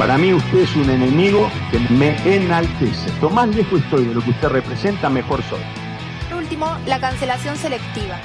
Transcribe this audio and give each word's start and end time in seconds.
Para 0.00 0.16
mí 0.16 0.32
usted 0.32 0.60
es 0.60 0.74
un 0.76 0.88
enemigo 0.88 1.50
que 1.70 1.78
me 1.78 2.16
enaltece. 2.24 3.12
Lo 3.20 3.28
más 3.28 3.54
lejos 3.54 3.82
estoy 3.82 4.06
de 4.06 4.14
lo 4.14 4.22
que 4.22 4.30
usted 4.30 4.48
representa, 4.48 5.10
mejor 5.10 5.42
soy. 5.42 5.60
Por 6.30 6.38
último, 6.38 6.74
la 6.86 6.98
cancelación 6.98 7.54
selectiva. 7.54 8.18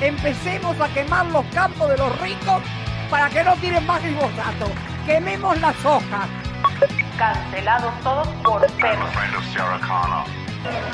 empecemos 0.00 0.80
a 0.80 0.88
quemar 0.88 1.26
los 1.26 1.44
campos 1.52 1.90
de 1.90 1.98
los 1.98 2.18
ricos 2.22 2.62
para 3.10 3.28
que 3.28 3.44
no 3.44 3.54
tiren 3.56 3.86
más 3.86 4.02
glifosato. 4.02 4.70
Quememos 5.04 5.60
las 5.60 5.76
hojas. 5.84 6.28
Cancelados 7.18 7.92
todos 8.02 8.26
por 8.42 8.66
cero. 8.80 9.06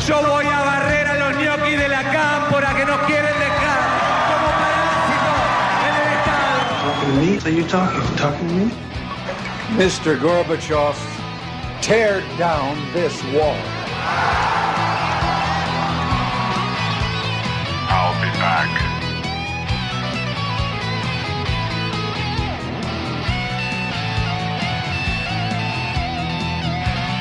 Yo 0.04 0.20
voy 0.20 0.46
a 0.46 0.64
barrer 0.64 1.06
a 1.06 1.14
los 1.14 1.36
ñoquis 1.36 1.78
de 1.78 1.88
la 1.88 2.02
cámpora 2.10 2.74
que 2.74 2.84
nos 2.84 2.98
quieren 3.02 3.38
dejar 3.38 3.78
como 4.26 4.48
parásitos 4.58 5.38
en 5.86 5.94
el 5.94 6.08
Estado. 6.18 6.58
Mr. 9.76 10.16
Gorbachev, 10.20 10.94
tear 11.82 12.22
down 12.38 12.76
this 12.92 13.20
wall. 13.34 13.56
I'll 17.90 18.14
be 18.20 18.30
back. 18.38 18.70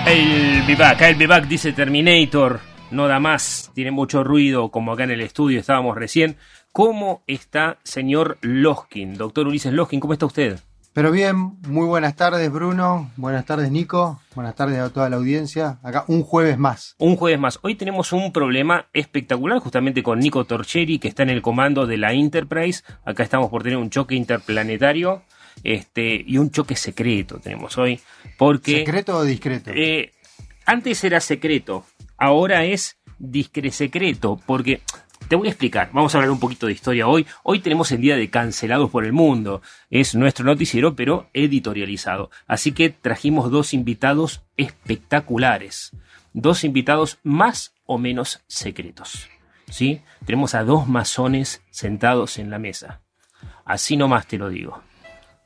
El 0.06 0.62
vivac, 0.68 1.02
el 1.02 1.16
vivac 1.16 1.48
dice 1.48 1.74
Terminator, 1.74 2.60
no 2.92 3.08
da 3.08 3.20
más, 3.20 3.72
tiene 3.74 3.90
mucho 3.90 4.24
ruido, 4.24 4.70
como 4.70 4.94
acá 4.94 5.06
en 5.06 5.12
el 5.12 5.22
estudio 5.22 5.60
estábamos 5.60 5.98
recién. 5.98 6.38
¿Cómo 6.72 7.24
está, 7.26 7.80
señor 7.84 8.38
Loskin? 8.42 9.16
Doctor 9.16 9.48
Ulises 9.48 9.74
Loskin, 9.74 10.00
¿cómo 10.00 10.14
está 10.14 10.28
usted? 10.28 10.60
Pero 10.94 11.12
bien, 11.12 11.58
muy 11.68 11.88
buenas 11.88 12.16
tardes 12.16 12.52
Bruno, 12.52 13.12
buenas 13.18 13.46
tardes 13.46 13.72
Nico, 13.72 14.22
buenas 14.36 14.56
tardes 14.56 14.78
a 14.78 14.92
toda 14.94 15.10
la 15.10 15.16
audiencia. 15.16 15.80
Acá 15.82 16.06
un 16.08 16.22
jueves 16.22 16.60
más. 16.60 16.96
Un 17.00 17.16
jueves 17.16 17.40
más. 17.40 17.58
Hoy 17.64 17.74
tenemos 17.74 18.14
un 18.14 18.32
problema 18.32 18.86
espectacular 18.94 19.58
justamente 19.58 20.04
con 20.04 20.20
Nico 20.20 20.46
Torcheri, 20.46 21.00
que 21.00 21.08
está 21.08 21.24
en 21.24 21.32
el 21.32 21.42
comando 21.42 21.88
de 21.88 21.98
la 21.98 22.14
Enterprise. 22.14 22.84
Acá 23.06 23.24
estamos 23.24 23.50
por 23.50 23.64
tener 23.64 23.80
un 23.80 23.90
choque 23.90 24.14
interplanetario 24.14 25.24
este, 25.64 26.24
y 26.28 26.38
un 26.38 26.52
choque 26.52 26.76
secreto 26.76 27.40
tenemos 27.40 27.76
hoy. 27.80 28.00
Porque 28.38 28.86
¿Secreto 28.86 29.18
o 29.18 29.24
discreto? 29.24 29.72
Eh, 29.74 30.12
antes 30.68 31.04
era 31.04 31.20
secreto, 31.22 31.86
ahora 32.18 32.66
es 32.66 32.98
discre 33.18 33.72
secreto, 33.72 34.40
porque 34.46 34.82
te 35.34 35.38
voy 35.38 35.48
a 35.48 35.50
explicar, 35.50 35.90
vamos 35.94 36.14
a 36.14 36.20
hablar 36.20 36.30
un 36.30 36.40
poquito 36.40 36.68
de 36.68 36.74
historia 36.74 37.08
hoy. 37.08 37.26
Hoy 37.42 37.60
tenemos 37.60 37.92
el 37.92 38.02
día 38.02 38.16
de 38.16 38.30
cancelados 38.30 38.92
por 38.92 39.04
el 39.04 39.14
mundo, 39.14 39.64
es 39.90 40.14
nuestro 40.14 40.46
noticiero, 40.46 40.96
pero 40.96 41.28
editorializado. 41.34 42.30
Así 42.46 42.72
que 42.72 42.92
trajimos 42.92 43.50
dos 43.50 43.74
invitados 43.74 44.44
espectaculares, 44.58 45.98
dos 46.34 46.64
invitados 46.64 47.18
más 47.24 47.74
o 47.88 47.98
menos 47.98 48.44
secretos. 48.46 49.28
¿Sí? 49.72 50.04
Tenemos 50.24 50.54
a 50.54 50.64
dos 50.64 50.88
masones 50.88 51.64
sentados 51.72 52.38
en 52.38 52.52
la 52.52 52.60
mesa. 52.60 53.02
Así 53.66 53.98
nomás 53.98 54.28
te 54.28 54.38
lo 54.38 54.50
digo. 54.50 54.84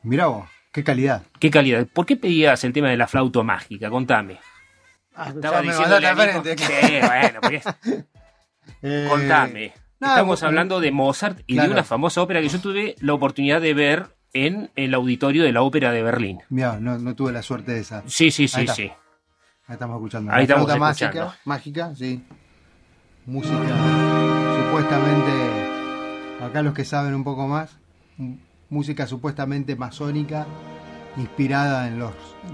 Mirá 0.03 0.27
vos, 0.27 0.49
qué 0.73 0.83
calidad. 0.83 1.23
¿Qué 1.39 1.49
calidad? 1.49 1.87
¿Por 1.87 2.05
qué 2.05 2.17
pedías 2.17 2.61
el 2.65 2.73
tema 2.73 2.89
de 2.89 2.97
la 2.97 3.07
flauta 3.07 3.41
mágica? 3.41 3.89
Contame. 3.89 4.37
Ah, 5.15 5.29
Estaba. 5.29 5.61
Sí, 5.63 5.69
bueno, 6.13 7.39
Eh, 8.81 9.07
contame. 9.09 9.73
No, 9.99 10.07
Estamos 10.07 10.43
hablando 10.43 10.79
de 10.79 10.91
Mozart 10.91 11.39
y 11.47 11.53
Claro. 11.53 11.69
de 11.69 11.73
una 11.75 11.83
famosa 11.83 12.21
ópera 12.21 12.41
que 12.41 12.49
yo 12.49 12.59
tuve 12.59 12.95
la 12.99 13.13
oportunidad 13.13 13.61
de 13.61 13.73
ver 13.73 14.15
en 14.33 14.69
el 14.75 14.93
auditorio 14.93 15.43
de 15.43 15.51
la 15.51 15.61
Ópera 15.63 15.91
de 15.91 16.03
Berlín. 16.03 16.39
Mirá, 16.49 16.79
no, 16.79 16.99
no 16.99 17.15
tuve 17.15 17.31
la 17.31 17.41
suerte 17.41 17.71
de 17.73 17.79
esa. 17.79 18.03
Sí, 18.05 18.29
sí, 18.29 18.43
Ahí 18.43 18.47
sí, 18.49 18.59
está. 18.61 18.73
sí. 18.75 18.91
Ahí 19.67 19.73
estamos 19.73 19.95
escuchando. 19.97 20.31
Ahí 20.31 20.37
La 20.37 20.43
estamos 20.43 20.69
escuchando. 20.69 21.25
mágica, 21.25 21.39
mágica, 21.45 21.95
sí. 21.95 22.23
Música 23.25 23.57
supuestamente, 24.65 25.31
acá 26.43 26.61
los 26.61 26.73
que 26.73 26.85
saben 26.85 27.13
un 27.15 27.23
poco 27.23 27.47
más, 27.47 27.77
música 28.69 29.07
supuestamente 29.07 29.75
masónica, 29.75 30.45
inspirada 31.17 31.87
en 31.87 31.99
los 31.99 32.13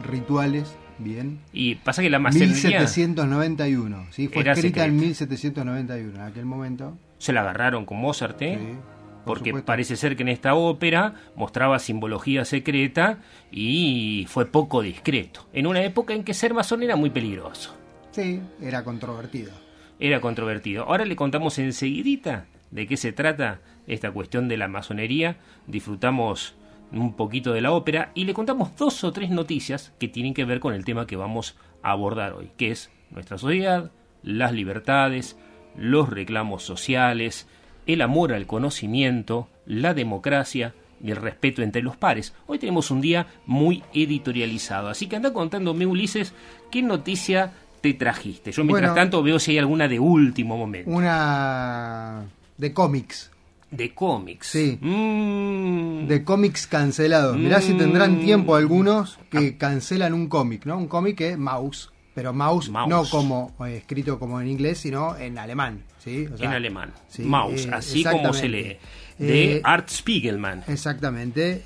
rituales, 0.10 0.75
bien. 1.00 1.40
Y 1.52 1.75
pasa 1.75 2.02
que 2.02 2.10
la 2.10 2.20
masonería 2.20 2.54
1791, 2.54 4.08
¿sí? 4.12 4.28
Fue 4.30 4.42
escrita 4.42 4.52
en 4.52 4.56
secreta. 4.62 4.88
1791, 4.88 6.16
en 6.16 6.22
aquel 6.22 6.46
momento. 6.46 6.98
Se 7.23 7.31
la 7.34 7.41
agarraron 7.41 7.85
con 7.85 7.97
Mozart, 8.00 8.41
¿eh? 8.41 8.57
sí, 8.59 8.78
por 9.25 9.38
Porque 9.38 9.51
supuesto. 9.51 9.66
parece 9.66 9.95
ser 9.95 10.17
que 10.17 10.23
en 10.23 10.29
esta 10.29 10.56
ópera 10.56 11.13
mostraba 11.35 11.79
simbología 11.79 12.44
secreta 12.44 13.19
y 13.51 14.25
fue 14.28 14.45
poco 14.45 14.81
discreto. 14.81 15.47
En 15.53 15.66
una 15.67 15.81
época 15.83 16.13
en 16.13 16.25
que 16.25 16.33
ser 16.33 16.53
masón 16.53 16.83
era 16.83 16.97
muy 16.97 17.09
peligroso. 17.09 17.75
Sí, 18.12 18.41
era 18.62 18.83
controvertido. 18.83 19.51
era 20.00 20.19
controvertido. 20.19 20.83
Ahora 20.83 21.06
le 21.06 21.16
contamos 21.16 21.57
enseguidita 21.59 22.47
de 22.72 22.88
qué 22.88 22.97
se 22.97 23.13
trata 23.13 23.62
esta 23.88 24.12
cuestión 24.12 24.50
de 24.50 24.57
la 24.57 24.67
masonería, 24.67 25.38
disfrutamos 25.67 26.56
un 26.91 27.13
poquito 27.16 27.53
de 27.53 27.62
la 27.62 27.72
ópera 27.72 28.12
y 28.16 28.25
le 28.25 28.33
contamos 28.33 28.75
dos 28.75 29.03
o 29.06 29.13
tres 29.13 29.29
noticias 29.29 29.94
que 30.00 30.07
tienen 30.09 30.33
que 30.33 30.44
ver 30.45 30.59
con 30.59 30.73
el 30.73 30.83
tema 30.83 31.07
que 31.07 31.16
vamos 31.16 31.56
a 31.83 31.91
abordar 31.91 32.33
hoy, 32.33 32.51
que 32.57 32.72
es 32.72 32.91
nuestra 33.12 33.38
sociedad, 33.38 33.91
las 34.23 34.51
libertades, 34.51 35.38
los 35.78 36.09
reclamos 36.09 36.63
sociales, 36.63 37.47
el 37.85 38.01
amor 38.01 38.34
al 38.34 38.45
conocimiento, 38.47 39.47
la 39.66 39.94
democracia 39.94 40.73
y 41.03 41.11
el 41.11 41.17
respeto 41.17 41.61
entre 41.61 41.81
los 41.81 41.97
pares. 41.97 42.34
Hoy 42.47 42.59
tenemos 42.59 42.89
un 42.91 43.01
día 43.01 43.28
muy 43.45 43.83
editorializado, 43.94 44.89
así 44.89 45.07
que 45.07 45.16
anda 45.17 45.33
contándome 45.33 45.85
Ulises 45.85 46.33
qué 46.72 46.81
noticia 46.81 47.51
te 47.81 47.94
trajiste. 47.94 48.51
Yo 48.53 48.63
mientras 48.63 48.91
Bueno. 48.91 48.95
tanto 49.01 49.22
veo 49.23 49.39
si 49.39 49.51
hay 49.51 49.57
alguna 49.57 49.88
de 49.89 50.00
último 50.00 50.57
momento. 50.57 50.89
Una 50.89 52.23
de 52.57 52.73
cómics, 52.73 53.29
De 53.72 53.94
cómics. 53.94 54.47
Sí. 54.47 54.78
Mm. 54.79 56.07
de 56.07 56.23
cómics 56.23 56.67
cancelados. 56.67 57.35
Mirá 57.38 57.59
si 57.59 57.73
tendrán 57.73 58.17
Mm. 58.17 58.25
tiempo 58.25 58.56
algunos 58.56 59.17
que 59.31 59.57
cancelan 59.57 60.13
un 60.13 60.28
cómic, 60.28 60.66
¿no? 60.66 60.78
Un 60.78 60.88
cómic 60.88 61.17
que 61.17 61.31
es 61.31 61.38
Mouse, 61.39 61.89
pero 62.13 62.34
Mouse, 62.34 62.69
Mouse. 62.69 62.90
no 62.90 63.06
como 63.06 63.53
eh, 63.66 63.78
escrito 63.78 64.19
como 64.19 64.40
en 64.40 64.47
inglés, 64.47 64.79
sino 64.79 65.16
en 65.18 65.38
alemán, 65.38 65.84
¿sí? 66.03 66.28
O 66.31 66.38
sea, 66.38 66.47
en 66.50 66.53
alemán. 66.53 66.94
sí, 67.07 67.24
Mouse, 67.24 67.66
eh, 67.66 67.69
así 67.74 68.03
como 68.03 68.34
se 68.34 68.47
lee. 68.50 68.78
De 69.18 69.57
Eh, 69.57 69.62
Art 69.63 69.90
Spiegelman. 69.90 70.63
Exactamente. 70.68 71.63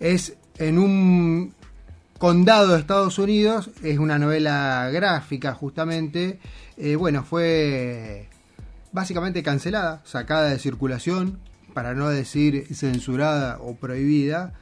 es 0.00 0.36
en 0.58 0.78
un 0.78 1.54
condado 2.18 2.72
de 2.74 2.80
Estados 2.80 3.18
Unidos, 3.18 3.70
es 3.82 3.98
una 3.98 4.18
novela 4.18 4.88
gráfica 4.92 5.54
justamente. 5.54 6.38
bueno, 6.98 7.24
fue 7.24 8.28
básicamente 8.92 9.42
cancelada, 9.42 10.02
sacada 10.04 10.48
de 10.50 10.58
circulación, 10.58 11.38
para 11.72 11.94
no 11.94 12.08
decir 12.10 12.66
censurada 12.74 13.58
o 13.60 13.74
prohibida, 13.76 14.52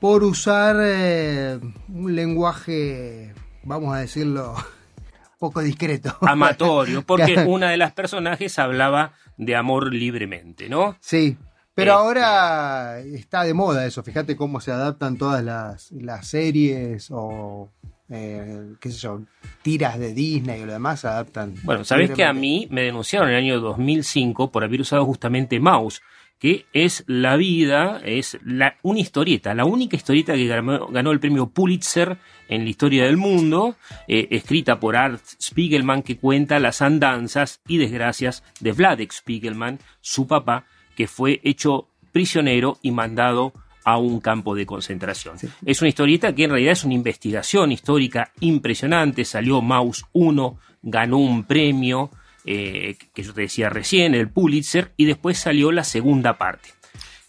por 0.00 0.24
usar 0.24 0.76
eh, 0.80 1.60
un 1.88 2.16
lenguaje, 2.16 3.32
vamos 3.64 3.94
a 3.94 4.00
decirlo, 4.00 4.54
poco 5.38 5.60
discreto. 5.60 6.16
Amatorio, 6.20 7.02
porque 7.06 7.36
una 7.46 7.70
de 7.70 7.76
las 7.76 7.92
personajes 7.92 8.58
hablaba 8.58 9.12
de 9.36 9.56
amor 9.56 9.92
libremente, 9.92 10.68
¿no? 10.68 10.96
Sí, 11.00 11.36
pero 11.74 11.92
Este- 11.92 12.02
ahora 12.02 13.00
está 13.00 13.44
de 13.44 13.54
moda 13.54 13.86
eso. 13.86 14.02
Fíjate 14.02 14.36
cómo 14.36 14.60
se 14.60 14.70
adaptan 14.72 15.16
todas 15.16 15.42
las, 15.42 15.90
las 15.92 16.26
series 16.28 17.08
o, 17.10 17.70
eh, 18.10 18.74
qué 18.78 18.90
sé 18.90 18.98
yo, 18.98 19.22
tiras 19.62 19.98
de 19.98 20.12
Disney 20.12 20.60
y 20.60 20.64
lo 20.66 20.72
demás 20.74 21.00
se 21.00 21.08
adaptan. 21.08 21.54
Bueno, 21.62 21.82
sabés 21.84 22.10
que 22.10 22.24
a 22.24 22.32
mí 22.34 22.68
me 22.70 22.82
denunciaron 22.82 23.28
en 23.30 23.36
el 23.36 23.42
año 23.44 23.60
2005 23.60 24.52
por 24.52 24.64
haber 24.64 24.80
usado 24.82 25.04
justamente 25.06 25.58
Mouse, 25.60 26.02
que 26.42 26.66
es 26.72 27.04
la 27.06 27.36
vida, 27.36 28.00
es 28.04 28.36
la, 28.44 28.74
una 28.82 28.98
historieta, 28.98 29.54
la 29.54 29.64
única 29.64 29.94
historieta 29.94 30.34
que 30.34 30.48
ganó, 30.48 30.88
ganó 30.88 31.12
el 31.12 31.20
premio 31.20 31.46
Pulitzer 31.46 32.18
en 32.48 32.64
la 32.64 32.70
historia 32.70 33.04
del 33.04 33.16
mundo, 33.16 33.76
eh, 34.08 34.26
escrita 34.32 34.80
por 34.80 34.96
Art 34.96 35.22
Spiegelman, 35.40 36.02
que 36.02 36.16
cuenta 36.16 36.58
las 36.58 36.82
andanzas 36.82 37.60
y 37.68 37.78
desgracias 37.78 38.42
de 38.58 38.72
Vladek 38.72 39.12
Spiegelman, 39.12 39.78
su 40.00 40.26
papá, 40.26 40.64
que 40.96 41.06
fue 41.06 41.40
hecho 41.44 41.86
prisionero 42.10 42.76
y 42.82 42.90
mandado 42.90 43.52
a 43.84 43.98
un 43.98 44.18
campo 44.18 44.56
de 44.56 44.66
concentración. 44.66 45.36
Es 45.64 45.80
una 45.80 45.90
historieta 45.90 46.34
que 46.34 46.42
en 46.42 46.50
realidad 46.50 46.72
es 46.72 46.82
una 46.82 46.94
investigación 46.94 47.70
histórica 47.70 48.32
impresionante. 48.40 49.24
Salió 49.24 49.62
Maus 49.62 50.06
1, 50.12 50.58
ganó 50.82 51.18
un 51.18 51.44
premio, 51.44 52.10
eh, 52.44 52.96
que 53.14 53.22
yo 53.22 53.32
te 53.34 53.42
decía 53.42 53.68
recién, 53.70 54.14
el 54.14 54.28
Pulitzer, 54.30 54.92
y 54.96 55.04
después 55.04 55.38
salió 55.38 55.72
la 55.72 55.84
segunda 55.84 56.38
parte. 56.38 56.68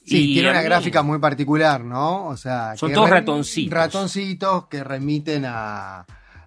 Sí, 0.05 0.31
Y 0.31 0.33
tiene 0.33 0.49
una 0.49 0.59
mí- 0.59 0.65
gráfica 0.65 1.01
muy 1.01 1.19
particular, 1.19 1.83
¿no? 1.83 2.25
O 2.27 2.35
sea, 2.37 2.75
Son 2.75 2.91
todos 2.91 3.09
ratoncitos. 3.09 3.73
Ratoncitos 3.73 4.67
que 4.67 4.83
remiten 4.83 5.45
a, 5.45 6.05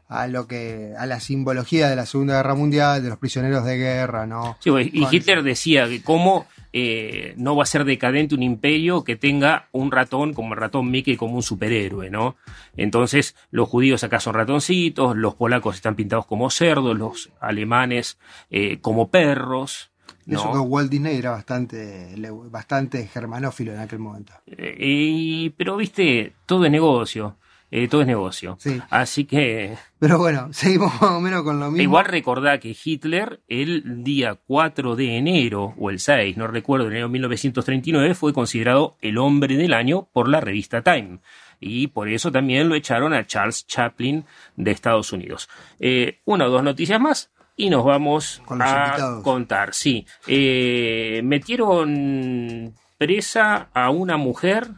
a 0.09 0.27
lo 0.27 0.47
que 0.47 0.93
a 0.99 1.07
la 1.07 1.21
simbología 1.21 1.89
de 1.89 1.97
la 1.97 2.05
Segunda 2.07 2.35
Guerra 2.37 2.55
Mundial, 2.55 3.03
de 3.03 3.09
los 3.09 3.19
prisioneros 3.19 3.65
de 3.65 3.79
guerra, 3.79 4.27
¿no? 4.27 4.57
Sí, 4.61 4.71
pues, 4.71 4.89
y 4.93 5.07
Hitler 5.11 5.43
decía 5.43 5.89
que 5.89 6.03
cómo 6.03 6.47
eh, 6.79 7.33
no 7.39 7.57
va 7.57 7.63
a 7.63 7.67
ser 7.67 7.85
decadente 7.87 8.35
un 8.35 8.43
imperio 8.43 9.03
que 9.03 9.17
tenga 9.17 9.67
un 9.73 9.91
ratón 9.91 10.35
como 10.35 10.53
el 10.53 10.61
ratón 10.61 10.91
Mickey 10.91 11.17
como 11.17 11.37
un 11.37 11.43
superhéroe, 11.43 12.11
¿no? 12.11 12.37
Entonces, 12.77 13.35
los 13.51 13.67
judíos 13.67 14.05
acá 14.05 14.21
son 14.21 14.35
ratoncitos, 14.35 15.17
los 15.17 15.35
polacos 15.37 15.75
están 15.77 15.95
pintados 15.97 16.27
como 16.27 16.51
cerdos, 16.51 16.99
los 16.99 17.31
alemanes 17.41 18.19
eh, 18.51 18.79
como 18.83 19.09
perros. 19.11 19.91
¿no? 20.27 20.39
Eso 20.39 20.53
que 20.53 20.59
Walt 20.59 20.91
Disney 20.91 21.17
era 21.17 21.31
bastante, 21.31 22.15
bastante 22.51 23.07
germanófilo 23.07 23.73
en 23.73 23.79
aquel 23.79 23.99
momento. 24.01 24.35
Eh, 24.47 24.77
y- 24.79 25.51
pero, 25.57 25.77
viste, 25.79 26.35
todo 26.45 26.67
es 26.67 26.71
negocio. 26.71 27.37
Eh, 27.79 27.89
todo 27.89 28.01
es 28.01 28.07
negocio. 28.07 28.57
Sí. 28.59 28.81
Así 28.91 29.25
que 29.27 29.77
Pero 29.99 30.19
bueno, 30.19 30.49
seguimos 30.53 30.93
más 31.01 31.11
o 31.13 31.21
menos 31.21 31.43
con 31.43 31.61
lo 31.61 31.67
mismo. 31.71 31.83
Igual 31.83 32.07
recordá 32.07 32.59
que 32.59 32.75
Hitler 32.83 33.41
el 33.49 34.03
día 34.03 34.35
4 34.35 34.97
de 34.97 35.17
enero, 35.19 35.75
o 35.79 35.91
el 35.91 35.99
6, 36.01 36.37
no 36.37 36.47
recuerdo, 36.47 36.87
enero 36.89 37.07
de 37.09 37.13
1939, 37.13 38.15
fue 38.15 38.33
considerado 38.33 38.97
el 39.03 39.19
hombre 39.19 39.57
del 39.57 39.75
año 39.75 40.09
por 40.13 40.29
la 40.29 40.41
revista 40.41 40.83
Time. 40.83 41.19
Y 41.61 41.87
por 41.89 42.09
eso 42.09 42.31
también 42.33 42.69
lo 42.69 42.75
echaron 42.75 43.13
a 43.15 43.27
Charles 43.27 43.67
Chaplin 43.67 44.25
de 44.57 44.71
Estados 44.71 45.13
Unidos. 45.13 45.49
Eh, 45.81 46.21
una 46.27 46.47
o 46.47 46.51
dos 46.51 46.63
noticias 46.63 47.01
más 47.01 47.31
y 47.57 47.71
nos 47.71 47.85
vamos 47.85 48.43
Con 48.45 48.61
a 48.61 48.67
invitados. 48.87 49.23
contar. 49.25 49.73
Sí, 49.75 50.07
Eh, 50.27 51.23
metieron 51.25 52.75
presa 52.99 53.69
a 53.75 53.91
una 53.91 54.17
mujer 54.17 54.69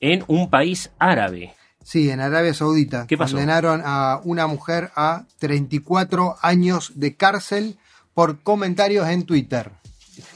en 0.00 0.24
un 0.28 0.50
país 0.50 0.92
árabe. 0.98 1.54
Sí, 1.86 2.10
en 2.10 2.18
Arabia 2.18 2.52
Saudita. 2.52 3.06
¿Qué 3.06 3.16
pasó? 3.16 3.36
Condenaron 3.36 3.80
a 3.84 4.20
una 4.24 4.48
mujer 4.48 4.90
a 4.96 5.22
34 5.38 6.34
años 6.42 6.90
de 6.96 7.14
cárcel 7.14 7.76
por 8.12 8.40
comentarios 8.40 9.08
en 9.08 9.24
Twitter. 9.24 9.70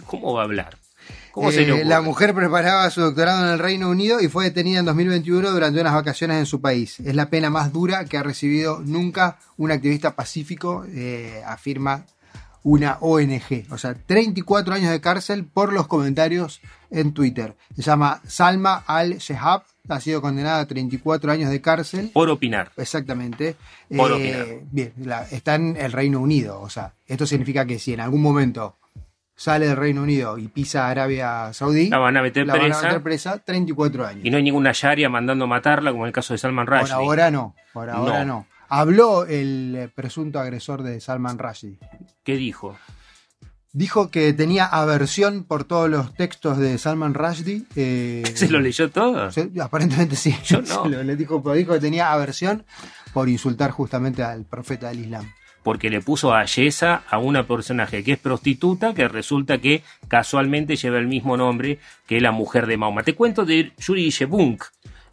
¿Cómo 0.06 0.32
va 0.32 0.42
a 0.42 0.44
hablar? 0.44 0.78
¿Cómo 1.32 1.50
se 1.50 1.66
le 1.66 1.80
Eh, 1.80 1.84
la 1.84 2.02
mujer 2.02 2.36
preparaba 2.36 2.88
su 2.90 3.00
doctorado 3.00 3.44
en 3.44 3.52
el 3.52 3.58
Reino 3.58 3.90
Unido 3.90 4.20
y 4.20 4.28
fue 4.28 4.44
detenida 4.44 4.78
en 4.78 4.84
2021 4.84 5.50
durante 5.50 5.80
unas 5.80 5.94
vacaciones 5.94 6.38
en 6.38 6.46
su 6.46 6.60
país. 6.60 7.00
Es 7.00 7.16
la 7.16 7.30
pena 7.30 7.50
más 7.50 7.72
dura 7.72 8.04
que 8.04 8.16
ha 8.16 8.22
recibido 8.22 8.78
nunca 8.78 9.38
un 9.56 9.72
activista 9.72 10.14
pacífico, 10.14 10.84
eh, 10.86 11.42
afirma 11.44 12.04
una 12.62 12.98
ONG. 13.00 13.66
O 13.70 13.78
sea, 13.78 13.94
34 13.94 14.74
años 14.74 14.90
de 14.90 15.00
cárcel 15.00 15.44
por 15.44 15.72
los 15.72 15.86
comentarios 15.86 16.60
en 16.90 17.12
Twitter. 17.14 17.54
Se 17.76 17.82
llama 17.82 18.20
Salma 18.26 18.82
al-Shehab, 18.86 19.62
ha 19.88 20.00
sido 20.00 20.20
condenada 20.20 20.60
a 20.60 20.66
34 20.66 21.32
años 21.32 21.50
de 21.50 21.60
cárcel. 21.60 22.10
Por 22.12 22.28
opinar. 22.28 22.70
Exactamente. 22.76 23.56
Por 23.96 24.12
Eh, 24.12 24.14
opinar. 24.14 24.46
bien, 24.70 24.92
la- 24.98 25.22
está 25.30 25.54
en 25.54 25.76
el 25.76 25.92
Reino 25.92 26.20
Unido. 26.20 26.60
O 26.60 26.68
sea, 26.68 26.92
esto 27.06 27.26
significa 27.26 27.64
que 27.64 27.78
si 27.78 27.92
en 27.94 28.00
algún 28.00 28.22
momento 28.22 28.76
sale 29.34 29.66
del 29.66 29.76
Reino 29.78 30.02
Unido 30.02 30.36
y 30.36 30.48
pisa 30.48 30.86
a 30.86 30.90
Arabia 30.90 31.50
Saudí, 31.54 31.88
La 31.88 31.96
van 31.98 32.14
a 32.16 32.22
meter 32.22 32.46
la 32.46 32.52
van 32.54 32.62
a 32.62 32.64
presa. 32.66 32.82
meter 32.82 33.02
presa 33.02 33.38
34 33.38 34.06
años. 34.06 34.24
Y 34.24 34.30
no 34.30 34.36
hay 34.36 34.42
ninguna 34.42 34.72
Sharia 34.74 35.08
mandando 35.08 35.46
matarla, 35.46 35.92
como 35.92 36.04
en 36.04 36.08
el 36.08 36.12
caso 36.12 36.34
de 36.34 36.38
Salman 36.38 36.66
Por 36.66 36.78
Rushdie. 36.80 36.94
ahora 36.94 37.30
no, 37.30 37.54
por 37.72 37.88
ahora 37.88 38.24
No. 38.24 38.26
no. 38.26 38.46
Habló 38.70 39.26
el 39.26 39.74
eh, 39.76 39.88
presunto 39.94 40.38
agresor 40.40 40.82
de 40.82 41.00
Salman 41.00 41.38
Rushdie. 41.38 41.78
¿Qué 42.24 42.36
dijo? 42.36 42.78
Dijo 43.72 44.10
que 44.10 44.32
tenía 44.32 44.64
aversión 44.66 45.44
por 45.44 45.62
todos 45.64 45.88
los 45.88 46.14
textos 46.14 46.58
de 46.58 46.76
Salman 46.78 47.14
Rushdie. 47.14 47.62
eh, 47.76 48.22
¿Se 48.34 48.48
lo 48.48 48.60
leyó 48.60 48.90
todo? 48.90 49.30
se- 49.30 49.50
aparentemente 49.60 50.16
sí. 50.16 50.34
Yo 50.44 50.60
no. 50.68 50.86
Lo- 50.86 51.02
le 51.04 51.16
dijo, 51.16 51.42
que 51.42 51.78
tenía 51.80 52.12
aversión 52.12 52.64
por 53.12 53.28
insultar 53.28 53.70
justamente 53.70 54.22
al 54.22 54.44
profeta 54.44 54.88
del 54.88 55.00
Islam. 55.00 55.30
Porque 55.62 55.90
le 55.90 56.00
puso 56.00 56.32
a 56.32 56.44
Yesa 56.46 57.02
a 57.10 57.18
una 57.18 57.46
personaje 57.46 58.02
que 58.02 58.12
es 58.12 58.18
prostituta, 58.18 58.94
que 58.94 59.06
resulta 59.08 59.58
que 59.58 59.82
casualmente 60.08 60.74
lleva 60.74 60.98
el 60.98 61.06
mismo 61.06 61.36
nombre 61.36 61.78
que 62.06 62.20
la 62.20 62.32
mujer 62.32 62.66
de 62.66 62.76
Mahoma. 62.78 63.02
Te 63.02 63.14
cuento 63.14 63.44
de 63.44 63.72
Yuri 63.78 64.08
Shevunk, 64.10 64.64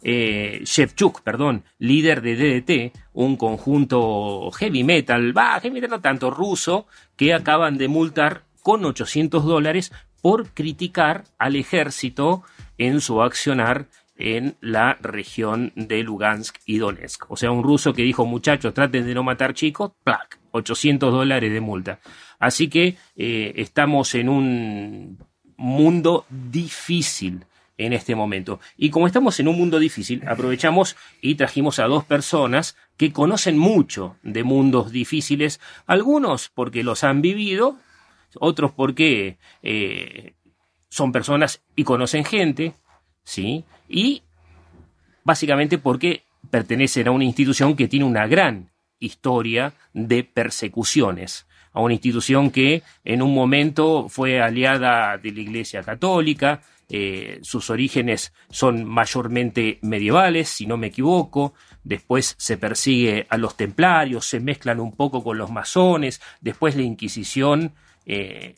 eh, 0.02 0.60
Shevchuk, 0.64 1.22
perdón, 1.22 1.64
líder 1.78 2.22
de 2.22 2.36
DDT, 2.36 2.98
un 3.12 3.36
conjunto 3.36 4.50
heavy 4.52 4.84
metal, 4.84 5.36
va, 5.36 5.60
heavy 5.60 5.74
metal 5.74 5.90
no 5.90 6.00
tanto, 6.00 6.30
ruso, 6.30 6.86
que 7.16 7.34
acaban 7.34 7.78
de 7.78 7.88
multar 7.88 8.44
con 8.62 8.84
800 8.84 9.44
dólares 9.44 9.92
por 10.20 10.50
criticar 10.50 11.24
al 11.38 11.56
ejército 11.56 12.42
en 12.76 13.00
su 13.00 13.22
accionar 13.22 13.86
en 14.16 14.56
la 14.60 14.98
región 15.00 15.72
de 15.76 16.02
Lugansk 16.02 16.56
y 16.66 16.78
Donetsk. 16.78 17.30
O 17.30 17.36
sea, 17.36 17.52
un 17.52 17.62
ruso 17.62 17.92
que 17.94 18.02
dijo, 18.02 18.26
muchachos, 18.26 18.74
traten 18.74 19.06
de 19.06 19.14
no 19.14 19.22
matar 19.22 19.54
chicos, 19.54 19.92
¡plac! 20.02 20.38
800 20.50 21.12
dólares 21.12 21.52
de 21.52 21.60
multa. 21.60 22.00
Así 22.38 22.68
que 22.68 22.96
eh, 23.16 23.52
estamos 23.56 24.14
en 24.14 24.28
un 24.28 25.18
mundo 25.56 26.24
difícil 26.30 27.44
en 27.78 27.92
este 27.92 28.14
momento. 28.14 28.60
Y 28.76 28.90
como 28.90 29.06
estamos 29.06 29.38
en 29.40 29.48
un 29.48 29.56
mundo 29.56 29.78
difícil, 29.78 30.22
aprovechamos 30.28 30.96
y 31.22 31.36
trajimos 31.36 31.78
a 31.78 31.84
dos 31.84 32.04
personas 32.04 32.76
que 32.96 33.12
conocen 33.12 33.56
mucho 33.56 34.16
de 34.22 34.42
mundos 34.42 34.90
difíciles, 34.90 35.60
algunos 35.86 36.50
porque 36.50 36.82
los 36.82 37.04
han 37.04 37.22
vivido, 37.22 37.76
otros 38.34 38.72
porque 38.72 39.38
eh, 39.62 40.34
son 40.88 41.12
personas 41.12 41.62
y 41.76 41.84
conocen 41.84 42.24
gente, 42.24 42.74
¿sí? 43.22 43.64
Y 43.88 44.22
básicamente 45.24 45.78
porque 45.78 46.24
pertenecen 46.50 47.08
a 47.08 47.12
una 47.12 47.24
institución 47.24 47.76
que 47.76 47.88
tiene 47.88 48.04
una 48.04 48.26
gran 48.26 48.70
historia 48.98 49.74
de 49.92 50.24
persecuciones, 50.24 51.46
a 51.72 51.80
una 51.80 51.94
institución 51.94 52.50
que 52.50 52.82
en 53.04 53.22
un 53.22 53.32
momento 53.32 54.08
fue 54.08 54.40
aliada 54.40 55.16
de 55.18 55.30
la 55.30 55.40
Iglesia 55.40 55.82
Católica, 55.82 56.62
eh, 56.90 57.40
sus 57.42 57.68
orígenes 57.68 58.32
son 58.48 58.84
mayormente 58.86 59.78
medievales, 59.82 60.48
si 60.48 60.64
no 60.64 60.78
me 60.78 60.86
equivoco, 60.86 61.52
después 61.84 62.34
se 62.38 62.56
persigue 62.56 63.26
a 63.28 63.36
los 63.36 63.58
templarios, 63.58 64.24
se 64.26 64.40
mezclan 64.40 64.80
un 64.80 64.92
poco 64.92 65.22
con 65.22 65.36
los 65.36 65.50
masones, 65.50 66.22
después 66.40 66.76
la 66.76 66.82
Inquisición 66.82 67.74
eh, 68.06 68.54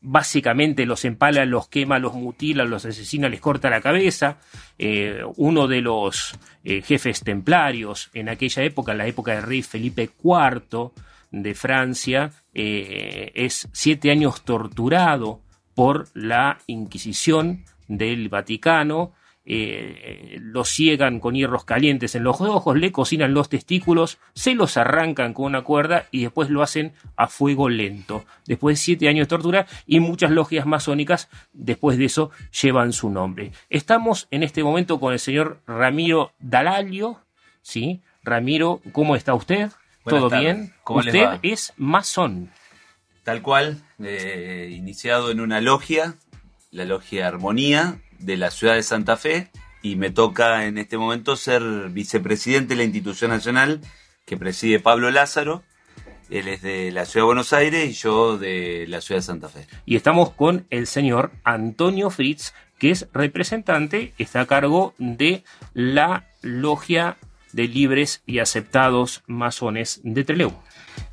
básicamente 0.00 0.84
los 0.84 1.04
empala, 1.04 1.44
los 1.44 1.68
quema, 1.68 2.00
los 2.00 2.14
mutila, 2.14 2.64
los 2.64 2.84
asesina, 2.84 3.28
les 3.28 3.40
corta 3.40 3.70
la 3.70 3.80
cabeza. 3.80 4.38
Eh, 4.76 5.22
uno 5.36 5.68
de 5.68 5.80
los 5.80 6.36
jefes 6.64 7.22
templarios 7.22 8.10
en 8.14 8.28
aquella 8.28 8.64
época, 8.64 8.92
en 8.92 8.98
la 8.98 9.06
época 9.06 9.32
del 9.32 9.44
rey 9.44 9.62
Felipe 9.62 10.10
IV 10.22 10.90
de 11.30 11.54
Francia, 11.54 12.32
es 12.52 13.68
siete 13.72 14.10
años 14.10 14.42
torturado 14.44 15.40
por 15.78 16.08
la 16.12 16.58
Inquisición 16.66 17.64
del 17.86 18.28
Vaticano. 18.28 19.12
eh, 19.50 20.38
lo 20.42 20.64
ciegan 20.64 21.20
con 21.20 21.36
hierros 21.36 21.64
calientes 21.64 22.16
en 22.16 22.24
los 22.24 22.40
ojos, 22.40 22.76
le 22.76 22.90
cocinan 22.90 23.32
los 23.32 23.48
testículos, 23.48 24.18
se 24.34 24.56
los 24.56 24.76
arrancan 24.76 25.32
con 25.32 25.44
una 25.46 25.62
cuerda 25.62 26.06
y 26.10 26.22
después 26.22 26.50
lo 26.50 26.62
hacen 26.62 26.94
a 27.16 27.28
fuego 27.28 27.68
lento. 27.68 28.24
Después 28.44 28.76
de 28.76 28.82
siete 28.82 29.08
años 29.08 29.28
de 29.28 29.30
tortura 29.30 29.66
y 29.86 30.00
muchas 30.00 30.32
logias 30.32 30.66
masónicas, 30.66 31.30
después 31.52 31.96
de 31.96 32.06
eso, 32.06 32.32
llevan 32.60 32.92
su 32.92 33.08
nombre. 33.08 33.52
Estamos 33.70 34.26
en 34.32 34.42
este 34.42 34.64
momento 34.64 34.98
con 34.98 35.12
el 35.12 35.20
señor 35.20 35.60
Ramiro 35.64 36.32
Dalalio. 36.40 37.20
¿Sí? 37.62 38.02
Ramiro, 38.24 38.80
¿cómo 38.90 39.14
está 39.14 39.32
usted? 39.32 39.70
¿Todo 40.04 40.28
bien? 40.28 40.74
¿Cómo 40.82 41.02
les 41.02 41.14
usted 41.14 41.38
es 41.42 41.72
masón. 41.76 42.50
Tal 43.28 43.42
cual, 43.42 43.82
eh, 44.02 44.70
iniciado 44.74 45.30
en 45.30 45.40
una 45.40 45.60
logia, 45.60 46.14
la 46.70 46.86
logia 46.86 47.28
Armonía 47.28 48.00
de 48.18 48.38
la 48.38 48.50
ciudad 48.50 48.76
de 48.76 48.82
Santa 48.82 49.18
Fe, 49.18 49.50
y 49.82 49.96
me 49.96 50.08
toca 50.08 50.64
en 50.64 50.78
este 50.78 50.96
momento 50.96 51.36
ser 51.36 51.62
vicepresidente 51.90 52.68
de 52.68 52.76
la 52.76 52.84
institución 52.84 53.30
nacional 53.30 53.82
que 54.24 54.38
preside 54.38 54.80
Pablo 54.80 55.10
Lázaro. 55.10 55.62
Él 56.30 56.48
es 56.48 56.62
de 56.62 56.90
la 56.90 57.04
ciudad 57.04 57.24
de 57.24 57.26
Buenos 57.26 57.52
Aires 57.52 57.90
y 57.90 57.92
yo 57.92 58.38
de 58.38 58.86
la 58.88 59.02
ciudad 59.02 59.18
de 59.18 59.26
Santa 59.26 59.50
Fe. 59.50 59.66
y 59.84 59.96
estamos 59.96 60.30
con 60.30 60.66
el 60.70 60.86
señor 60.86 61.30
Antonio 61.44 62.08
Fritz, 62.08 62.54
que 62.78 62.92
es 62.92 63.08
representante, 63.12 64.14
está 64.16 64.40
a 64.40 64.46
cargo 64.46 64.94
de 64.96 65.44
la 65.74 66.30
logia 66.40 67.18
de 67.52 67.68
libres 67.68 68.22
y 68.24 68.38
aceptados 68.38 69.22
masones 69.26 70.00
de 70.02 70.24
Trelew. 70.24 70.54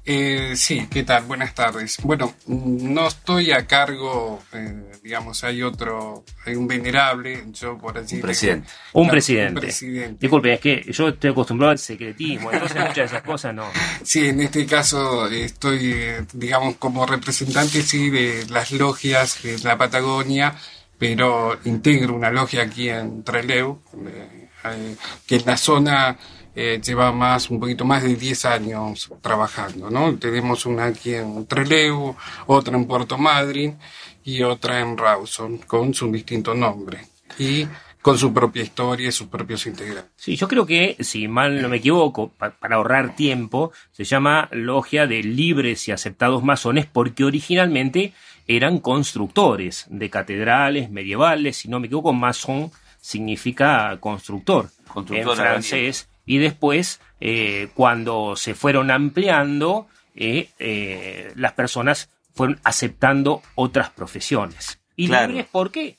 Eh, 0.07 0.53
sí, 0.55 0.87
¿qué 0.91 1.01
tal? 1.01 1.23
Buenas 1.23 1.55
tardes. 1.55 1.97
Bueno, 2.03 2.35
no 2.45 3.07
estoy 3.07 3.51
a 3.51 3.65
cargo, 3.65 4.43
eh, 4.53 4.83
digamos, 5.01 5.43
hay 5.43 5.63
otro, 5.63 6.23
hay 6.45 6.55
un 6.55 6.67
venerable, 6.67 7.43
yo 7.53 7.75
por 7.75 7.97
así 7.97 8.17
Un 8.17 8.21
presidente. 8.21 8.67
Un, 8.93 9.03
Claro, 9.05 9.11
presidente. 9.11 9.53
un 9.53 9.59
presidente. 9.61 10.17
Disculpe, 10.21 10.53
es 10.53 10.59
que 10.59 10.85
yo 10.91 11.07
estoy 11.07 11.31
acostumbrado 11.31 11.71
al 11.71 11.79
secretismo, 11.79 12.51
entonces 12.51 12.77
muchas 12.77 12.95
de 12.95 13.03
esas 13.05 13.23
cosas 13.23 13.55
no. 13.55 13.65
Sí, 14.03 14.27
en 14.27 14.41
este 14.41 14.67
caso 14.67 15.27
estoy, 15.27 15.93
eh, 15.93 16.25
digamos, 16.33 16.75
como 16.75 17.03
representante, 17.07 17.81
sí, 17.81 18.11
de 18.11 18.45
las 18.49 18.71
logias 18.73 19.41
de 19.41 19.57
la 19.59 19.75
Patagonia, 19.75 20.53
pero 20.99 21.57
integro 21.65 22.13
una 22.13 22.29
logia 22.29 22.61
aquí 22.61 22.89
en 22.89 23.23
Trelew, 23.23 23.81
eh, 24.05 24.49
eh, 24.65 24.95
que 25.25 25.37
en 25.37 25.45
la 25.47 25.57
zona 25.57 26.15
eh, 26.55 26.79
lleva 26.83 27.11
más, 27.11 27.49
un 27.49 27.59
poquito 27.59 27.83
más 27.85 28.01
de 28.03 28.15
10 28.15 28.45
años 28.45 29.11
trabajando, 29.21 29.89
¿no? 29.89 30.15
Tenemos 30.17 30.65
una 30.65 30.85
aquí 30.85 31.13
en 31.13 31.45
Trelew, 31.45 32.15
otra 32.47 32.75
en 32.77 32.85
Puerto 32.85 33.17
Madryn 33.17 33.77
y 34.23 34.41
otra 34.41 34.79
en 34.79 34.97
Rawson, 34.97 35.57
con 35.59 35.93
su 35.93 36.11
distinto 36.11 36.53
nombre. 36.55 36.99
Y 37.37 37.67
con 38.01 38.17
su 38.19 38.31
propia 38.31 38.61
historia 38.61 39.09
y 39.09 39.11
sus 39.11 39.27
propios 39.27 39.65
integrantes. 39.65 40.11
Sí, 40.15 40.35
yo 40.35 40.47
creo 40.47 40.65
que, 40.67 40.95
si 40.99 41.27
mal 41.27 41.59
no 41.61 41.67
me 41.69 41.77
equivoco, 41.77 42.29
pa- 42.29 42.51
para 42.51 42.75
ahorrar 42.75 43.15
tiempo, 43.15 43.71
se 43.91 44.03
llama 44.03 44.47
Logia 44.51 45.07
de 45.07 45.23
Libres 45.23 45.87
y 45.87 45.91
Aceptados 45.91 46.43
Masones 46.43 46.85
porque 46.85 47.23
originalmente 47.23 48.13
eran 48.47 48.77
constructores 48.77 49.87
de 49.89 50.11
catedrales 50.11 50.91
medievales. 50.91 51.57
Si 51.57 51.67
no 51.67 51.79
me 51.79 51.87
equivoco, 51.87 52.13
masón 52.13 52.71
significa 53.01 53.97
constructor, 53.99 54.69
Constructor 54.87 55.31
en 55.31 55.35
francés. 55.43 56.07
Y 56.25 56.37
después, 56.39 56.99
eh, 57.19 57.69
cuando 57.73 58.35
se 58.35 58.55
fueron 58.55 58.91
ampliando, 58.91 59.87
eh, 60.15 60.49
eh, 60.59 61.31
las 61.35 61.53
personas 61.53 62.09
fueron 62.33 62.59
aceptando 62.63 63.41
otras 63.55 63.89
profesiones. 63.91 64.79
Y 64.95 65.07
Claro. 65.07 65.27
libres 65.29 65.47
porque 65.51 65.97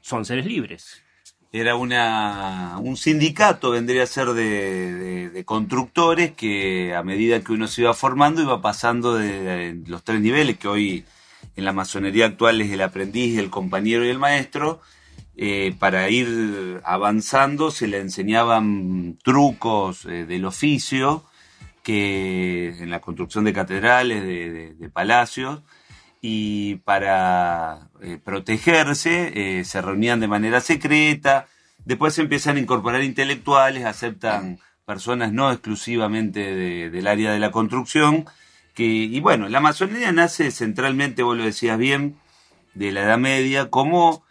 son 0.00 0.24
seres 0.24 0.46
libres. 0.46 1.02
Era 1.52 1.76
una, 1.76 2.76
un 2.78 2.96
sindicato, 2.98 3.70
vendría 3.70 4.02
a 4.02 4.06
ser 4.06 4.28
de, 4.28 4.92
de- 4.94 5.30
de 5.30 5.44
constructores 5.44 6.32
que 6.32 6.94
a 6.94 7.02
medida 7.02 7.40
que 7.40 7.52
uno 7.52 7.68
se 7.68 7.82
iba 7.82 7.94
formando 7.94 8.42
iba 8.42 8.60
pasando 8.60 9.14
de, 9.14 9.72
de 9.74 9.88
los 9.88 10.04
tres 10.04 10.20
niveles 10.20 10.58
que 10.58 10.68
hoy 10.68 11.04
en 11.56 11.64
la 11.64 11.72
masonería 11.72 12.26
actual 12.26 12.60
es 12.60 12.70
el 12.70 12.82
aprendiz, 12.82 13.38
el 13.38 13.48
compañero 13.48 14.04
y 14.04 14.10
el 14.10 14.18
maestro. 14.18 14.80
Eh, 15.40 15.72
para 15.78 16.10
ir 16.10 16.80
avanzando 16.84 17.70
se 17.70 17.86
le 17.86 18.00
enseñaban 18.00 19.16
trucos 19.22 20.04
eh, 20.04 20.26
del 20.26 20.44
oficio 20.44 21.24
que 21.84 22.74
en 22.80 22.90
la 22.90 23.00
construcción 23.00 23.44
de 23.44 23.52
catedrales, 23.52 24.24
de, 24.24 24.90
palacios, 24.92 25.62
y 26.20 26.74
para 26.84 27.88
eh, 28.02 28.18
protegerse 28.22 29.64
se 29.64 29.80
reunían 29.80 30.18
de 30.18 30.26
manera 30.26 30.60
secreta, 30.60 31.46
después 31.84 32.14
se 32.14 32.22
empiezan 32.22 32.56
a 32.56 32.60
incorporar 32.60 33.04
intelectuales, 33.04 33.84
aceptan 33.84 34.58
personas 34.84 35.32
no 35.32 35.52
exclusivamente 35.52 36.40
de- 36.40 36.90
del 36.90 37.06
área 37.06 37.30
de 37.32 37.38
la 37.38 37.52
construcción, 37.52 38.26
que, 38.74 38.84
y 38.84 39.20
bueno, 39.20 39.48
la 39.48 39.60
masonería 39.60 40.10
nace 40.12 40.50
centralmente, 40.50 41.22
vos 41.22 41.36
lo 41.38 41.44
decías 41.44 41.78
bien, 41.78 42.16
de 42.74 42.90
la 42.92 43.02
Edad 43.04 43.18
Media, 43.18 43.70
como 43.70 44.24